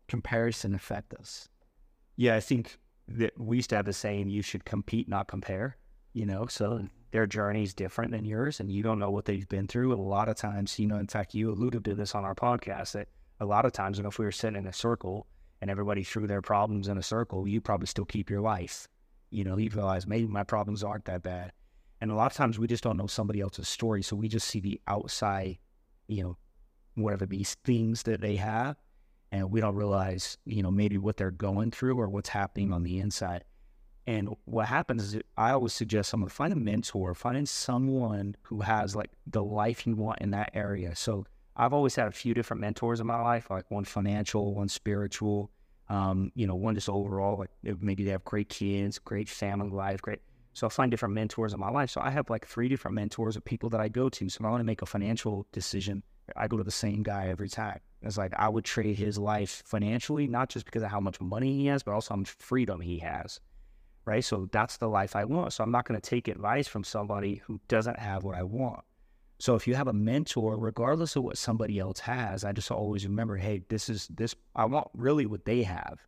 [0.08, 1.48] comparison affect us?
[2.18, 5.78] Yeah, I think that we used to have the saying, you should compete, not compare,
[6.14, 9.48] you know, so their journey is different than yours and you don't know what they've
[9.50, 9.94] been through.
[9.94, 12.92] A lot of times, you know, in fact, you alluded to this on our podcast
[12.92, 13.08] that
[13.40, 15.28] a lot of times, you know, if we were sitting in a circle
[15.62, 18.88] and everybody threw their problems in a circle, you probably still keep your life.
[19.30, 21.54] You know, you realize maybe my problems aren't that bad.
[22.02, 24.02] And a lot of times we just don't know somebody else's story.
[24.02, 25.60] So we just see the outside,
[26.08, 26.38] you know,
[26.96, 28.76] whatever these things that they have
[29.32, 32.84] and we don't realize, you know, maybe what they're going through or what's happening on
[32.84, 33.46] the inside.
[34.08, 38.96] And what happens is, I always suggest someone find a mentor, find someone who has
[38.96, 40.96] like the life you want in that area.
[40.96, 41.26] So
[41.56, 45.52] I've always had a few different mentors in my life, like one financial, one spiritual,
[45.88, 50.02] um, you know, one just overall, like maybe they have great kids, great family life,
[50.02, 50.20] great.
[50.54, 51.90] So I find different mentors in my life.
[51.90, 54.30] So I have like three different mentors of people that I go to.
[54.30, 56.04] So if I want to make a financial decision,
[56.36, 57.80] I go to the same guy every time.
[58.02, 61.56] It's like I would trade his life financially, not just because of how much money
[61.58, 63.40] he has, but also how much freedom he has.
[64.04, 64.24] Right.
[64.24, 65.54] So that's the life I want.
[65.54, 68.84] So I'm not going to take advice from somebody who doesn't have what I want.
[69.40, 73.06] So if you have a mentor, regardless of what somebody else has, I just always
[73.06, 76.00] remember, hey, this is this I want really what they have.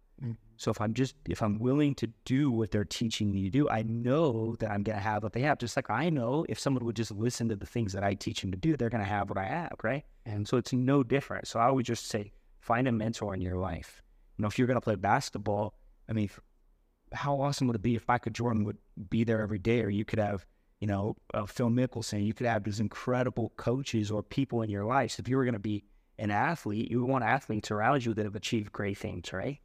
[0.58, 3.70] So if I'm just if I'm willing to do what they're teaching me to do,
[3.70, 5.58] I know that I'm gonna have what they have.
[5.58, 8.42] Just like I know if someone would just listen to the things that I teach
[8.42, 10.04] them to do, they're gonna have what I have, right?
[10.26, 11.48] And so it's no different.
[11.48, 14.02] So I would just say find a mentor in your life.
[14.38, 15.74] You know, if you're gonna play basketball,
[16.10, 16.30] I mean,
[17.12, 18.78] how awesome would it be if Michael Jordan would
[19.10, 20.46] be there every day, or you could have,
[20.80, 24.86] you know, uh, Phil Mickelson, you could have these incredible coaches or people in your
[24.86, 25.12] life.
[25.12, 25.84] So if you were gonna be
[26.18, 29.60] an athlete, you want athletes around you that have achieved great things, right?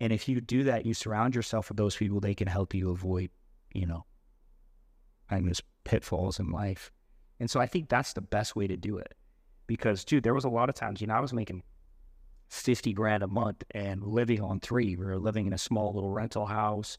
[0.00, 2.90] And if you do that, you surround yourself with those people, they can help you
[2.90, 3.30] avoid,
[3.72, 4.04] you know,
[5.30, 6.92] I guess pitfalls in life.
[7.40, 9.14] And so I think that's the best way to do it.
[9.66, 11.62] Because, dude, there was a lot of times, you know, I was making
[12.48, 14.96] 50 grand a month and living on three.
[14.96, 16.96] We were living in a small little rental house,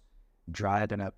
[0.51, 1.11] driving a,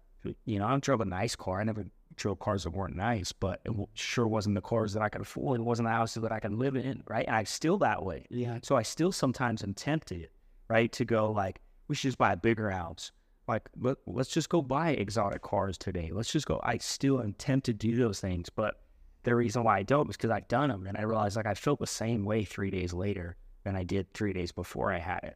[0.45, 1.59] you know, I don't drove a nice car.
[1.59, 5.09] I never drove cars that weren't nice, but it sure wasn't the cars that I
[5.09, 5.59] could afford.
[5.59, 7.25] It wasn't the houses that I could live in, right?
[7.25, 8.27] And I'm still that way.
[8.29, 8.59] Yeah.
[8.63, 10.29] So I still sometimes am tempted,
[10.69, 11.59] right, to go like,
[11.91, 13.11] we should just buy a bigger house.
[13.49, 16.09] Like, let, let's just go buy exotic cars today.
[16.13, 16.61] Let's just go.
[16.63, 18.79] I still am tempted to do those things, but
[19.23, 21.53] the reason why I don't is because I've done them and I realized like I
[21.53, 23.35] felt the same way three days later
[23.65, 25.35] than I did three days before I had it.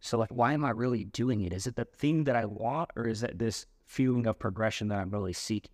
[0.00, 1.52] So, like, why am I really doing it?
[1.52, 4.98] Is it the thing that I want or is it this feeling of progression that
[4.98, 5.70] I'm really seeking?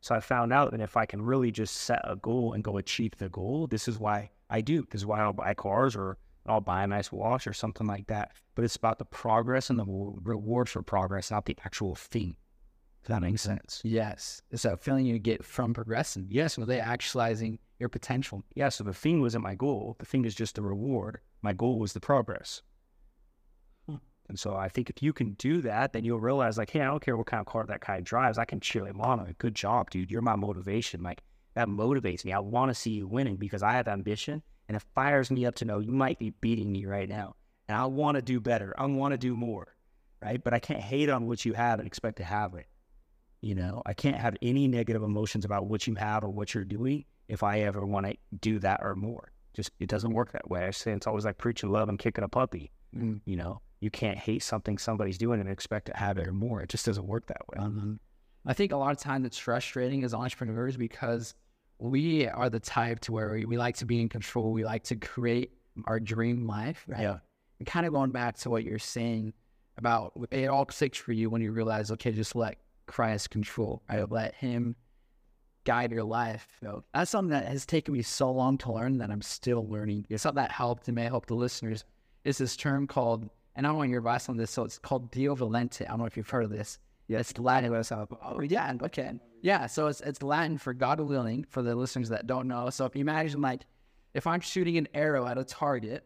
[0.00, 2.76] So I found out that if I can really just set a goal and go
[2.76, 4.86] achieve the goal, this is why I do.
[4.92, 8.06] This is why I'll buy cars or I'll buy a nice watch or something like
[8.08, 8.32] that.
[8.54, 12.36] But it's about the progress and the reward for progress, not the actual thing.
[13.02, 13.80] If that makes sense.
[13.84, 14.42] Yes.
[14.50, 16.28] It's that feeling you get from progressing.
[16.30, 18.44] Yes, were they actualizing your potential?
[18.54, 18.68] Yeah.
[18.68, 19.96] So the thing wasn't my goal.
[19.98, 21.18] The thing is just the reward.
[21.42, 22.62] My goal was the progress.
[23.88, 23.96] Hmm.
[24.28, 26.84] And so I think if you can do that, then you'll realize, like, hey, I
[26.84, 28.38] don't care what kind of car that guy drives.
[28.38, 29.34] I can cheer him on.
[29.38, 30.10] Good job, dude.
[30.10, 31.02] You're my motivation.
[31.02, 31.22] Like,
[31.54, 32.32] that motivates me.
[32.32, 34.42] I want to see you winning because I have ambition
[34.72, 37.36] and it fires me up to know you might be beating me right now.
[37.68, 38.74] And I want to do better.
[38.78, 39.76] I want to do more.
[40.22, 40.42] Right.
[40.42, 42.64] But I can't hate on what you have and expect to have it.
[43.42, 46.64] You know, I can't have any negative emotions about what you have or what you're
[46.64, 49.32] doing if I ever want to do that or more.
[49.52, 50.64] Just it doesn't work that way.
[50.64, 52.72] I say it's always like preaching love and kicking a puppy.
[52.96, 53.20] Mm.
[53.26, 56.62] You know, you can't hate something somebody's doing and expect to have it or more.
[56.62, 57.58] It just doesn't work that way.
[57.58, 58.00] Um,
[58.46, 61.34] I think a lot of times it's frustrating as entrepreneurs because
[61.82, 64.52] we are the type to where we, we like to be in control.
[64.52, 65.52] We like to create
[65.86, 66.84] our dream life.
[66.86, 67.02] Right?
[67.02, 67.18] Yeah.
[67.58, 69.32] And kind of going back to what you're saying
[69.78, 73.82] about it all clicks for you when you realize, okay, just let Christ control.
[73.88, 74.08] Right?
[74.08, 74.76] Let Him
[75.64, 76.46] guide your life.
[76.62, 80.06] So that's something that has taken me so long to learn that I'm still learning.
[80.08, 81.84] It's something that helped and may help the listeners.
[82.24, 84.52] Is this term called, and I want your advice on this.
[84.52, 85.82] So it's called Deo Volente.
[85.82, 86.78] I don't know if you've heard of this.
[87.08, 87.72] Yeah, it's Latin.
[87.72, 89.12] Oh, yeah, okay.
[89.42, 92.70] Yeah, so it's it's Latin for God willing for the listeners that don't know.
[92.70, 93.62] So if you imagine like
[94.14, 96.04] if I'm shooting an arrow at a target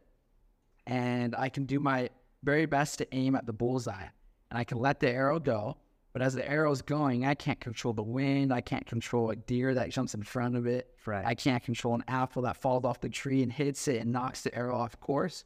[0.86, 2.08] and I can do my
[2.42, 4.06] very best to aim at the bullseye
[4.50, 5.76] and I can let the arrow go,
[6.12, 8.52] but as the arrow's going, I can't control the wind.
[8.52, 10.94] I can't control a deer that jumps in front of it.
[11.04, 11.26] Right.
[11.26, 14.40] I can't control an apple that falls off the tree and hits it and knocks
[14.40, 15.44] the arrow off course.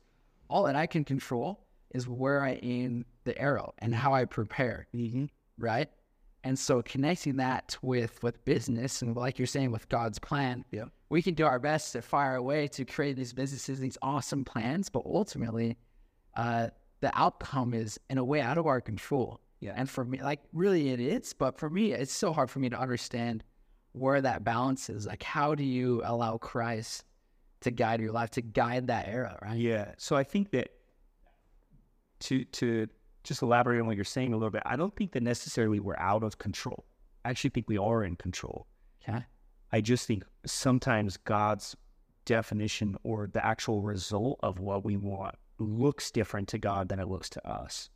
[0.49, 4.87] All that I can control is where I aim the arrow and how I prepare.
[4.95, 5.25] Mm-hmm.
[5.61, 5.89] Right.
[6.43, 10.87] And so connecting that with with business and like you're saying with God's plan, Yeah.
[11.11, 14.89] we can do our best to fire away to create these businesses, these awesome plans,
[14.89, 15.77] but ultimately,
[16.37, 16.69] uh,
[17.01, 19.41] the outcome is in a way out of our control.
[19.61, 19.75] Yeah.
[19.77, 22.71] And for me, like really it is, but for me, it's so hard for me
[22.71, 23.45] to understand
[23.93, 25.07] where that balance is.
[25.07, 27.05] Like, how do you allow Christ
[27.61, 29.59] to guide your life, to guide that arrow, right?
[29.59, 29.93] Yeah.
[29.99, 30.71] So I think that
[32.21, 32.87] to to
[33.23, 35.99] just elaborate on what you're saying a little bit, I don't think that necessarily we're
[35.99, 36.85] out of control.
[37.25, 38.67] I actually think we are in control.
[39.03, 39.25] Okay.
[39.73, 41.77] I just think sometimes God's
[42.25, 47.09] definition or the actual result of what we want looks different to God than it
[47.09, 47.91] looks to us.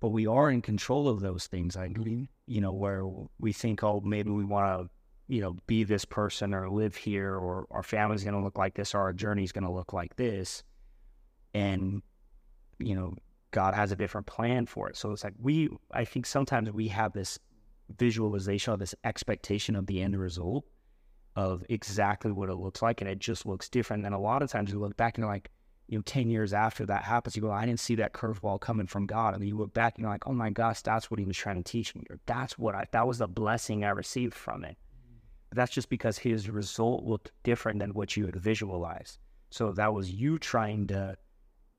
[0.00, 1.76] But we are in control of those things.
[1.76, 2.24] I mm-hmm.
[2.46, 3.04] you know, where
[3.40, 4.90] we think, oh, maybe we want to,
[5.28, 8.74] you know, be this person or live here or our family's going to look like
[8.74, 10.62] this or our journey's going to look like this.
[11.54, 12.02] And,
[12.78, 13.14] you know,
[13.50, 14.96] God has a different plan for it.
[14.96, 17.38] So it's like we, I think sometimes we have this
[17.98, 20.64] visualization of this expectation of the end result
[21.36, 23.00] of exactly what it looks like.
[23.00, 24.04] And it just looks different.
[24.04, 25.50] And a lot of times you look back and you're like,
[25.88, 28.88] you know, 10 years after that happens, you go, I didn't see that curveball coming
[28.88, 29.34] from God.
[29.34, 31.62] And you look back and you're like, oh my gosh, that's what he was trying
[31.62, 32.04] to teach me.
[32.10, 34.76] Or that's what I, that was the blessing I received from it.
[35.50, 39.18] But that's just because his result looked different than what you had visualized.
[39.50, 41.16] So that was you trying to,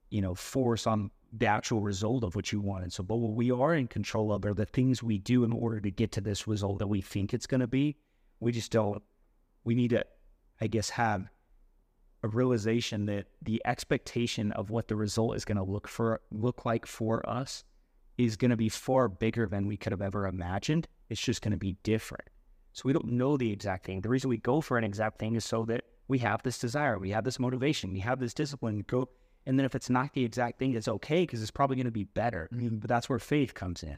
[0.10, 2.94] you know, force on the actual result of what you wanted.
[2.94, 5.80] So, but what we are in control of are the things we do in order
[5.80, 7.98] to get to this result that we think it's going to be.
[8.40, 9.02] We just don't,
[9.64, 10.06] we need to,
[10.62, 11.30] I guess, have
[12.24, 16.66] a realization that the expectation of what the result is going to look for look
[16.66, 17.64] like for us
[18.18, 20.88] is going to be far bigger than we could have ever imagined.
[21.10, 22.28] It's just going to be different.
[22.74, 24.02] So we don't know the exact thing.
[24.02, 26.98] The reason we go for an exact thing is so that we have this desire,
[26.98, 28.78] we have this motivation, we have this discipline.
[28.78, 29.10] To go,
[29.48, 31.92] and then if it's not the exact thing, it's okay because it's probably going to
[31.92, 32.50] be better.
[32.54, 32.80] Mm-hmm.
[32.80, 33.98] But that's where faith comes in.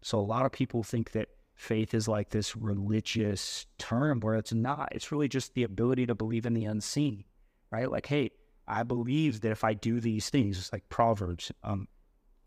[0.00, 4.54] So a lot of people think that faith is like this religious term where it's
[4.54, 4.88] not.
[4.92, 7.24] It's really just the ability to believe in the unseen,
[7.70, 7.90] right?
[7.90, 8.30] Like, hey,
[8.66, 11.52] I believe that if I do these things, it's like Proverbs.
[11.62, 11.88] Um,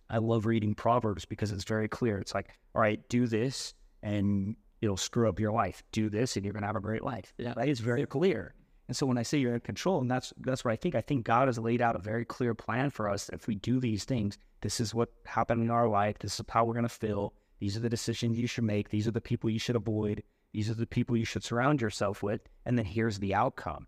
[0.09, 2.17] I love reading Proverbs because it's very clear.
[2.17, 5.83] It's like, all right, do this and it'll screw up your life.
[5.91, 7.31] Do this and you're gonna have a great life.
[7.37, 7.53] Yeah.
[7.55, 7.69] Right?
[7.69, 8.55] It's very clear.
[8.89, 10.95] And so when I say you're in control, and that's that's what I think.
[10.95, 13.29] I think God has laid out a very clear plan for us.
[13.29, 16.17] If we do these things, this is what happened in our life.
[16.17, 17.35] This is how we're gonna feel.
[17.59, 18.89] These are the decisions you should make.
[18.89, 20.23] These are the people you should avoid.
[20.53, 22.41] These are the people you should surround yourself with.
[22.65, 23.85] And then here's the outcome.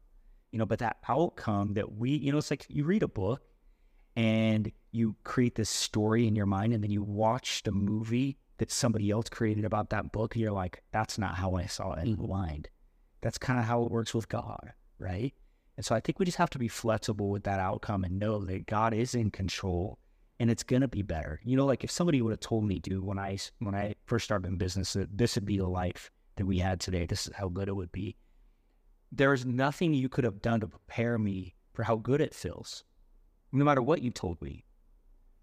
[0.51, 3.41] You know, but that outcome that we, you know, it's like you read a book
[4.15, 8.69] and you create this story in your mind and then you watch the movie that
[8.71, 12.05] somebody else created about that book and you're like that's not how i saw it
[12.05, 12.29] in Mhm.
[12.29, 12.69] mind
[13.21, 15.33] that's kind of how it works with god right
[15.77, 18.43] and so i think we just have to be flexible with that outcome and know
[18.45, 19.97] that god is in control
[20.39, 22.79] and it's going to be better you know like if somebody would have told me
[22.79, 26.11] dude when i when i first started in business that this would be the life
[26.35, 28.15] that we had today this is how good it would be
[29.11, 32.83] there's nothing you could have done to prepare me for how good it feels
[33.51, 34.63] no matter what you told me.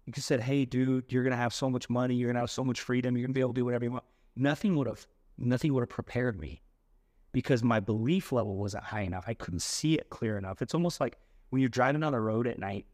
[0.05, 2.15] You could said, hey, dude, you're going to have so much money.
[2.15, 3.15] You're going to have so much freedom.
[3.15, 4.03] You're going to be able to do whatever you want.
[4.35, 5.05] Nothing would have,
[5.37, 6.61] nothing would have prepared me
[7.31, 9.25] because my belief level wasn't high enough.
[9.27, 10.61] I couldn't see it clear enough.
[10.61, 11.17] It's almost like
[11.49, 12.85] when you're driving on the road at night,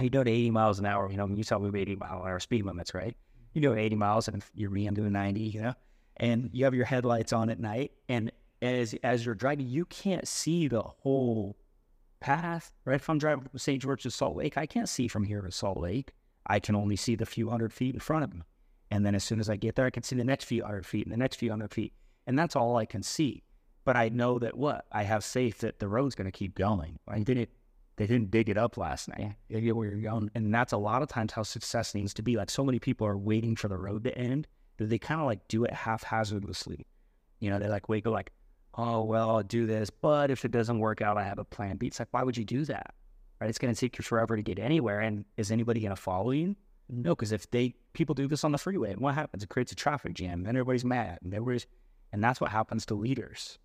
[0.00, 1.10] you go to 80 miles an hour.
[1.10, 3.16] You know, you tell me 80 mile an hour speed limits, right?
[3.54, 5.74] You go 80 miles and you're me, doing 90, you know,
[6.18, 7.92] and you have your headlights on at night.
[8.08, 11.56] And as, as you're driving, you can't see the whole
[12.20, 12.96] path, right?
[12.96, 13.80] If I'm driving from St.
[13.80, 16.12] George to Salt Lake, I can't see from here to Salt Lake.
[16.46, 18.42] I can only see the few hundred feet in front of me.
[18.90, 20.86] And then as soon as I get there, I can see the next few hundred
[20.86, 21.92] feet and the next few hundred feet.
[22.26, 23.42] And that's all I can see.
[23.86, 24.84] But I know that what?
[24.90, 26.98] I have faith that the road's going to keep going.
[27.06, 27.48] I didn't,
[27.94, 29.36] they didn't dig it up last night.
[29.48, 30.28] They get where you're going.
[30.34, 32.36] And that's a lot of times how success needs to be.
[32.36, 35.26] Like so many people are waiting for the road to end that they kind of
[35.26, 36.84] like do it haphazardly.
[37.38, 38.32] You know, they like wake up like,
[38.74, 41.76] oh, well, I'll do this, but if it doesn't work out, I have a plan
[41.76, 41.86] B.
[41.86, 42.92] It's like, why would you do that?
[43.40, 43.48] Right?
[43.48, 45.00] It's going to take you forever to get anywhere.
[45.00, 46.56] And is anybody going to follow you?
[46.92, 47.02] Mm-hmm.
[47.02, 49.44] No, because if they people do this on the freeway, and what happens?
[49.44, 51.66] It creates a traffic jam, and everybody's mad, and everybody's,
[52.12, 53.58] and that's what happens to leaders.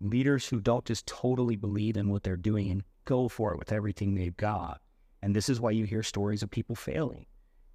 [0.00, 3.72] Leaders who don't just totally believe in what they're doing and go for it with
[3.72, 4.80] everything they've got.
[5.22, 7.26] And this is why you hear stories of people failing.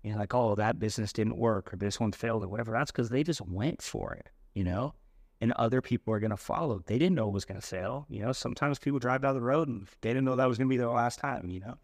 [0.04, 2.72] You know, like, oh, that business didn't work, or this one failed, or whatever.
[2.72, 4.30] That's because they just went for it.
[4.54, 4.94] You know,
[5.42, 6.82] and other people are going to follow.
[6.86, 8.06] They didn't know it was going to fail.
[8.10, 10.68] You know, sometimes people drive down the road and they didn't know that was going
[10.68, 11.78] to be their last time, you know?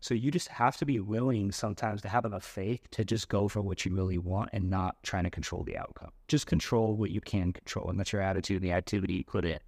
[0.00, 3.48] So you just have to be willing sometimes to have enough faith to just go
[3.48, 6.10] for what you really want and not trying to control the outcome.
[6.28, 7.90] Just control what you can control.
[7.90, 9.58] And that's your attitude, and the activity you put in,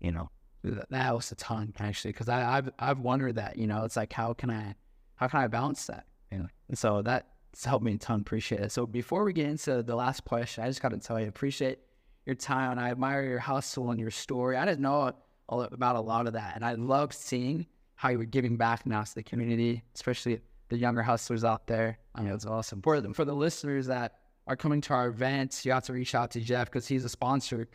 [0.00, 0.30] you know?
[0.64, 3.56] That was a ton actually, because I've I've wondered that.
[3.56, 4.74] You know, it's like how can I
[5.14, 6.06] how can I balance that?
[6.32, 8.20] You know, and so that's helped me a ton.
[8.20, 8.72] Appreciate it.
[8.72, 11.78] So before we get into the last question, I just got to tell you, appreciate
[12.26, 14.56] your time and I admire your hustle and your story.
[14.56, 15.12] I didn't know
[15.48, 19.02] about a lot of that, and I love seeing how you were giving back now
[19.02, 21.98] to the community, especially the younger hustlers out there.
[22.14, 22.82] I mean, it's awesome.
[22.82, 26.14] For the, for the listeners that are coming to our events, you have to reach
[26.14, 27.68] out to Jeff because he's a sponsor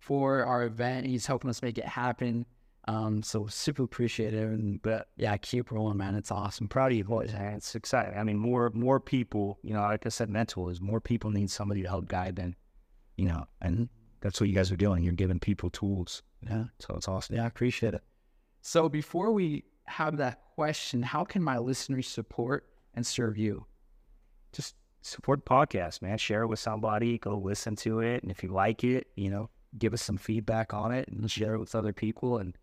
[0.00, 1.06] for our event.
[1.06, 2.46] He's helping us make it happen.
[2.88, 4.50] Um, so super appreciative.
[4.50, 6.16] And but yeah, keep rolling, man.
[6.16, 6.66] It's awesome.
[6.66, 7.32] Proud of you boys.
[7.32, 8.18] It's exciting.
[8.18, 11.50] I mean, more more people, you know, like I said, mental is more people need
[11.50, 12.56] somebody to help guide them,
[13.16, 13.88] you know, and
[14.20, 15.04] that's what you guys are doing.
[15.04, 16.22] You're giving people tools.
[16.42, 16.64] Yeah.
[16.80, 17.36] So it's awesome.
[17.36, 18.02] Yeah, I appreciate it.
[18.62, 23.66] So before we have that question, how can my listeners support and serve you?
[24.52, 26.18] just support the podcast, man.
[26.18, 27.18] Share it with somebody.
[27.18, 30.74] Go listen to it, and if you like it, you know, give us some feedback
[30.74, 32.38] on it and share it with other people.
[32.38, 32.56] And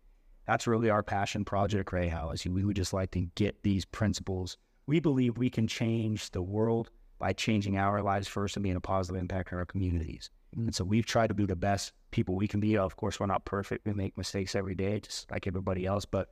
[0.46, 2.44] that's really our passion project, Ray House.
[2.46, 4.56] We would just like to get these principles.
[4.86, 8.80] We believe we can change the world by changing our lives first and being a
[8.80, 10.30] positive impact on our communities.
[10.56, 12.78] And so we've tried to be the best people we can be.
[12.78, 13.86] Of course, we're not perfect.
[13.86, 16.06] We make mistakes every day, just like everybody else.
[16.06, 16.30] But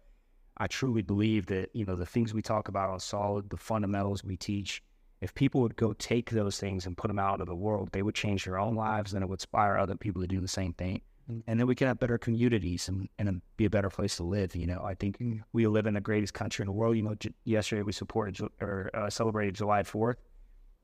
[0.56, 4.24] I truly believe that, you know, the things we talk about are solid, the fundamentals
[4.24, 4.82] we teach,
[5.20, 8.02] if people would go take those things and put them out into the world, they
[8.02, 10.72] would change their own lives and it would inspire other people to do the same
[10.74, 11.00] thing.
[11.30, 11.42] Mm.
[11.46, 14.54] And then we can have better communities and, and be a better place to live.
[14.54, 15.18] You know, I think
[15.52, 16.96] we live in the greatest country in the world.
[16.96, 20.16] You know, j- yesterday we supported or uh, celebrated July 4th.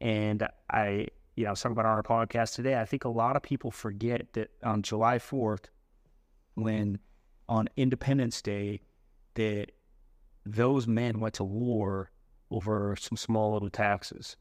[0.00, 2.80] And I, you know, I was talking about on our podcast today.
[2.80, 5.66] I think a lot of people forget that on July 4th,
[6.54, 6.98] when
[7.48, 8.80] on Independence Day,
[9.34, 9.72] that
[10.44, 12.10] those men went to war
[12.52, 14.36] over some small little taxes.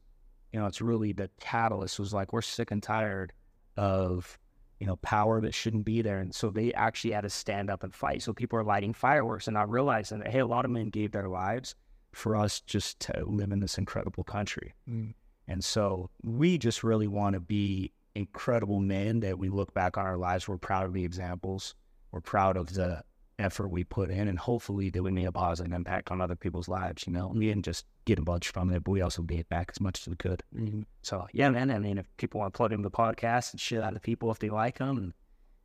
[0.52, 3.32] You know, it's really the catalyst was like, we're sick and tired
[3.76, 4.38] of,
[4.80, 6.18] you know, power that shouldn't be there.
[6.18, 8.22] And so they actually had to stand up and fight.
[8.22, 11.12] So people are lighting fireworks and not realizing that, hey, a lot of men gave
[11.12, 11.74] their lives
[12.12, 14.74] for us just to live in this incredible country.
[14.88, 15.14] Mm.
[15.48, 20.04] And so we just really want to be incredible men that we look back on
[20.04, 20.46] our lives.
[20.46, 21.74] We're proud of the examples.
[22.10, 23.02] We're proud of the
[23.38, 26.68] effort we put in, and hopefully that we made a positive impact on other people's
[26.68, 27.06] lives.
[27.06, 29.70] You know, we didn't just get a bunch from it, but we also gave back
[29.72, 30.42] as much as we could.
[30.54, 30.84] Mhm.
[31.02, 31.70] So yeah, man.
[31.70, 34.30] I mean, if people want to plug into the podcast and shit out of people
[34.30, 35.12] if they like them, and,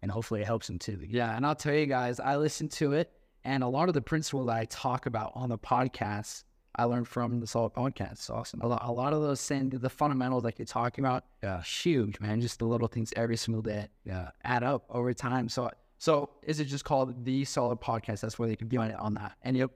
[0.02, 1.00] and hopefully it helps them too.
[1.08, 3.12] Yeah, and I'll tell you guys, I listened to it,
[3.44, 6.44] and a lot of the principles that I talk about on the podcast,
[6.76, 8.12] I learned from the Solid Podcast.
[8.14, 8.62] It's awesome.
[8.62, 11.62] A lot, a lot of those saying the fundamentals like you're talking about, Yeah.
[11.64, 12.40] huge, man.
[12.40, 14.30] Just the little things every single day Yeah.
[14.44, 15.50] add up over time.
[15.50, 18.22] So, so is it just called the Solid Podcast?
[18.22, 19.34] That's where they can find it on that.
[19.44, 19.70] And you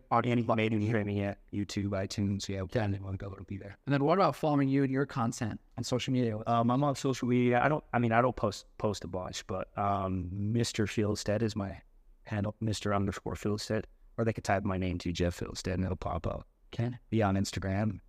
[0.55, 2.47] made hear me at YouTube, iTunes.
[2.47, 2.85] Yeah, Yeah.
[3.19, 3.77] to go, it'll be there.
[3.85, 6.37] And then what about following you and your content on social media?
[6.47, 7.61] Um, I'm on social media.
[7.63, 7.83] I don't.
[7.93, 10.85] I mean, I don't post post a bunch, but um, Mr.
[10.85, 11.77] Fieldstad is my
[12.23, 12.55] handle.
[12.63, 12.95] Mr.
[12.95, 13.85] Underscore Fieldstad,
[14.17, 16.45] or they could type my name to Jeff Fieldstad, and it'll pop up.
[16.71, 17.99] Can Be on Instagram.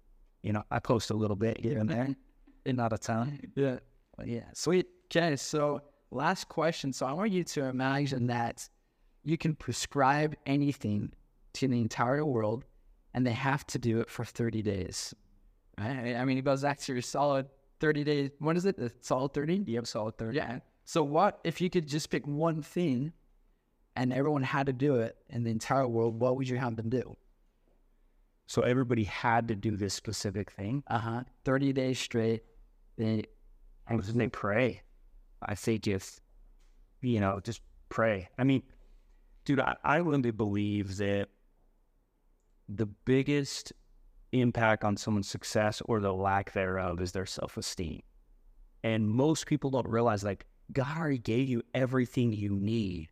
[0.42, 2.14] You know, I post a little bit here and there,
[2.66, 3.40] and not a ton.
[3.56, 3.78] Yeah.
[4.18, 4.44] Well, yeah.
[4.54, 4.86] Sweet.
[5.06, 5.36] Okay.
[5.36, 5.82] So,
[6.12, 6.92] last question.
[6.92, 8.68] So, I want you to imagine that
[9.24, 11.12] you can prescribe anything
[11.54, 12.64] to the entire world
[13.14, 15.14] and they have to do it for 30 days.
[15.78, 16.14] Right?
[16.16, 17.46] I mean, it goes back to your solid
[17.80, 18.30] 30 days.
[18.38, 18.76] What is it?
[18.76, 19.64] The solid 30?
[19.66, 20.36] Yep, solid 30.
[20.36, 20.58] Yeah.
[20.84, 23.12] So, what if you could just pick one thing
[23.96, 26.18] and everyone had to do it in the entire world?
[26.20, 27.16] What would you have them do?
[28.52, 30.82] So everybody had to do this specific thing.
[30.86, 31.22] Uh huh.
[31.44, 32.42] 30 days straight.
[32.98, 33.24] They,
[33.88, 34.82] And they pray.
[35.46, 36.20] I think if,
[37.00, 38.28] you know, just pray.
[38.38, 38.62] I mean,
[39.44, 41.28] dude, I, I really believe that
[42.68, 43.72] the biggest
[44.32, 48.02] impact on someone's success or the lack thereof is their self esteem.
[48.82, 53.10] And most people don't realize, like, God already gave you everything you need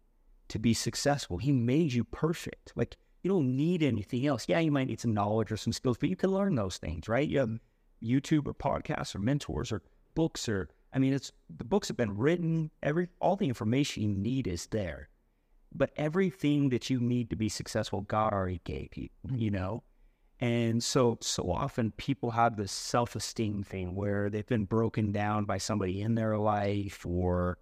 [0.48, 1.38] to be successful.
[1.38, 2.72] He made you perfect.
[2.74, 4.46] Like, you don't need anything else.
[4.48, 7.08] Yeah, you might need some knowledge or some skills, but you can learn those things,
[7.08, 7.28] right?
[7.28, 7.58] You have
[8.02, 9.82] YouTube or podcasts or mentors or
[10.14, 14.08] books or I mean it's the books have been written, every all the information you
[14.08, 15.08] need is there.
[15.72, 19.84] But everything that you need to be successful, God already gave you, you know?
[20.40, 25.58] And so so often people have this self-esteem thing where they've been broken down by
[25.58, 27.58] somebody in their life or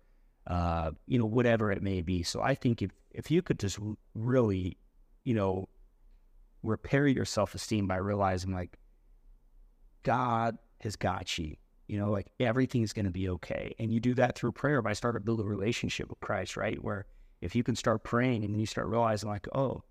[0.48, 2.22] uh, you know, whatever it may be.
[2.22, 3.78] So I think if if you could just
[4.14, 4.78] really,
[5.24, 5.68] you know,
[6.62, 8.78] repair your self-esteem by realizing like
[10.02, 11.56] God has got you.
[11.88, 13.74] You know, like everything's going to be okay.
[13.78, 16.82] And you do that through prayer by starting to build a relationship with Christ, right?
[16.82, 17.06] Where
[17.40, 19.82] if you can start praying and then you start realizing, like, oh,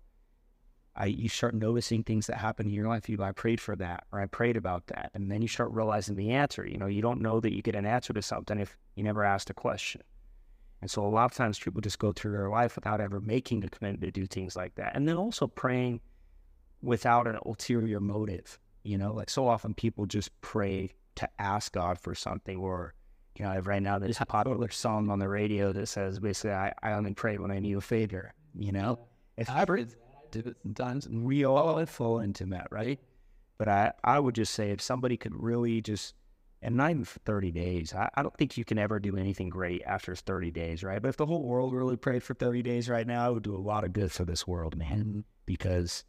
[0.98, 3.08] I you start noticing things that happen in your life.
[3.08, 6.16] You, I prayed for that, or I prayed about that, and then you start realizing
[6.16, 6.66] the answer.
[6.66, 9.24] You know, you don't know that you get an answer to something if you never
[9.24, 10.02] asked a question.
[10.80, 13.64] And so a lot of times people just go through their life without ever making
[13.64, 16.00] a commitment to do things like that, and then also praying
[16.82, 18.58] without an ulterior motive.
[18.82, 22.94] You know, like so often people just pray to ask God for something, or
[23.38, 26.72] you know, right now there's a popular song on the radio that says basically, "I,
[26.82, 28.98] I only pray when I need a favor." You know,
[29.36, 30.08] if I've heard that.
[30.30, 31.06] Do it sometimes.
[31.06, 32.98] and we all fall into that, right?
[33.58, 36.14] But I, I would just say if somebody could really just,
[36.62, 39.82] and not even 30 days, I, I don't think you can ever do anything great
[39.84, 41.02] after 30 days, right?
[41.02, 43.56] But if the whole world really prayed for 30 days right now, it would do
[43.56, 44.98] a lot of good for this world, man.
[44.98, 45.20] Mm-hmm.
[45.46, 46.04] Because,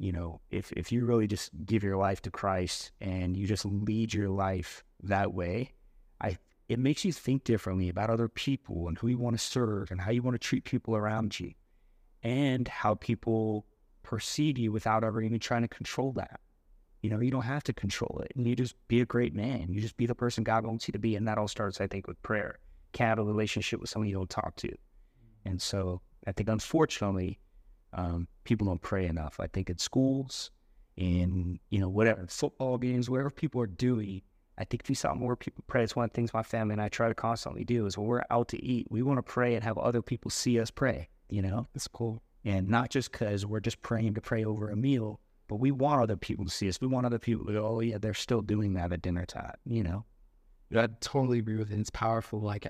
[0.00, 3.66] you know, if, if you really just give your life to Christ and you just
[3.66, 5.74] lead your life that way,
[6.22, 6.38] I
[6.70, 10.00] it makes you think differently about other people and who you want to serve and
[10.00, 11.52] how you want to treat people around you
[12.22, 13.66] and how people
[14.02, 16.40] perceive you without ever even trying to control that.
[17.02, 18.32] You know, you don't have to control it.
[18.36, 19.66] And You just be a great man.
[19.68, 21.16] You just be the person God wants you to be.
[21.16, 22.58] And that all starts, I think, with prayer.
[22.92, 24.70] Can't have a relationship with someone you don't talk to.
[25.44, 27.38] And so I think, unfortunately,
[27.92, 29.38] um, people don't pray enough.
[29.40, 30.50] I think in schools,
[30.96, 34.22] in, you know, whatever, football games, wherever people are doing,
[34.58, 36.74] I think if you saw more people pray, it's one of the things my family
[36.74, 39.22] and I try to constantly do is when we're out to eat, we want to
[39.22, 41.66] pray and have other people see us pray, you know?
[41.74, 42.22] It's cool.
[42.44, 46.02] And not just because we're just praying to pray over a meal, but we want
[46.02, 46.80] other people to see us.
[46.80, 49.56] We want other people to go, oh, yeah, they're still doing that at dinner time,
[49.64, 50.04] you know?
[50.76, 51.80] I totally agree with it.
[51.80, 52.40] It's powerful.
[52.40, 52.66] Like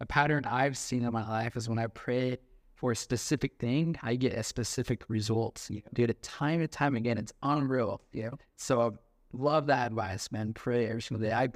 [0.00, 2.38] a pattern I've seen in my life is when I pray
[2.84, 5.66] for a specific thing, I get a specific result.
[5.70, 7.16] You do it time and time again.
[7.16, 8.02] It's unreal.
[8.58, 8.90] So I
[9.32, 10.52] love that advice, man.
[10.52, 11.32] Pray every single day.
[11.32, 11.48] I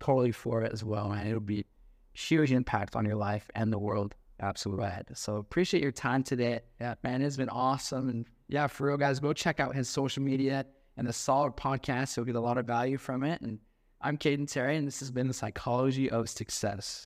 [0.00, 1.28] totally for it as well, man.
[1.28, 1.64] It'll be
[2.12, 4.16] huge impact on your life and the world.
[4.40, 4.86] Absolutely.
[4.86, 5.04] Right.
[5.14, 6.62] So appreciate your time today.
[6.80, 8.08] Yeah, man, it's been awesome.
[8.08, 10.66] And yeah, for real, guys, go check out his social media
[10.96, 12.16] and the Solid podcast.
[12.16, 13.40] You'll get a lot of value from it.
[13.42, 13.60] And
[14.00, 17.04] I'm Kaden Terry, and this has been the Psychology of Success.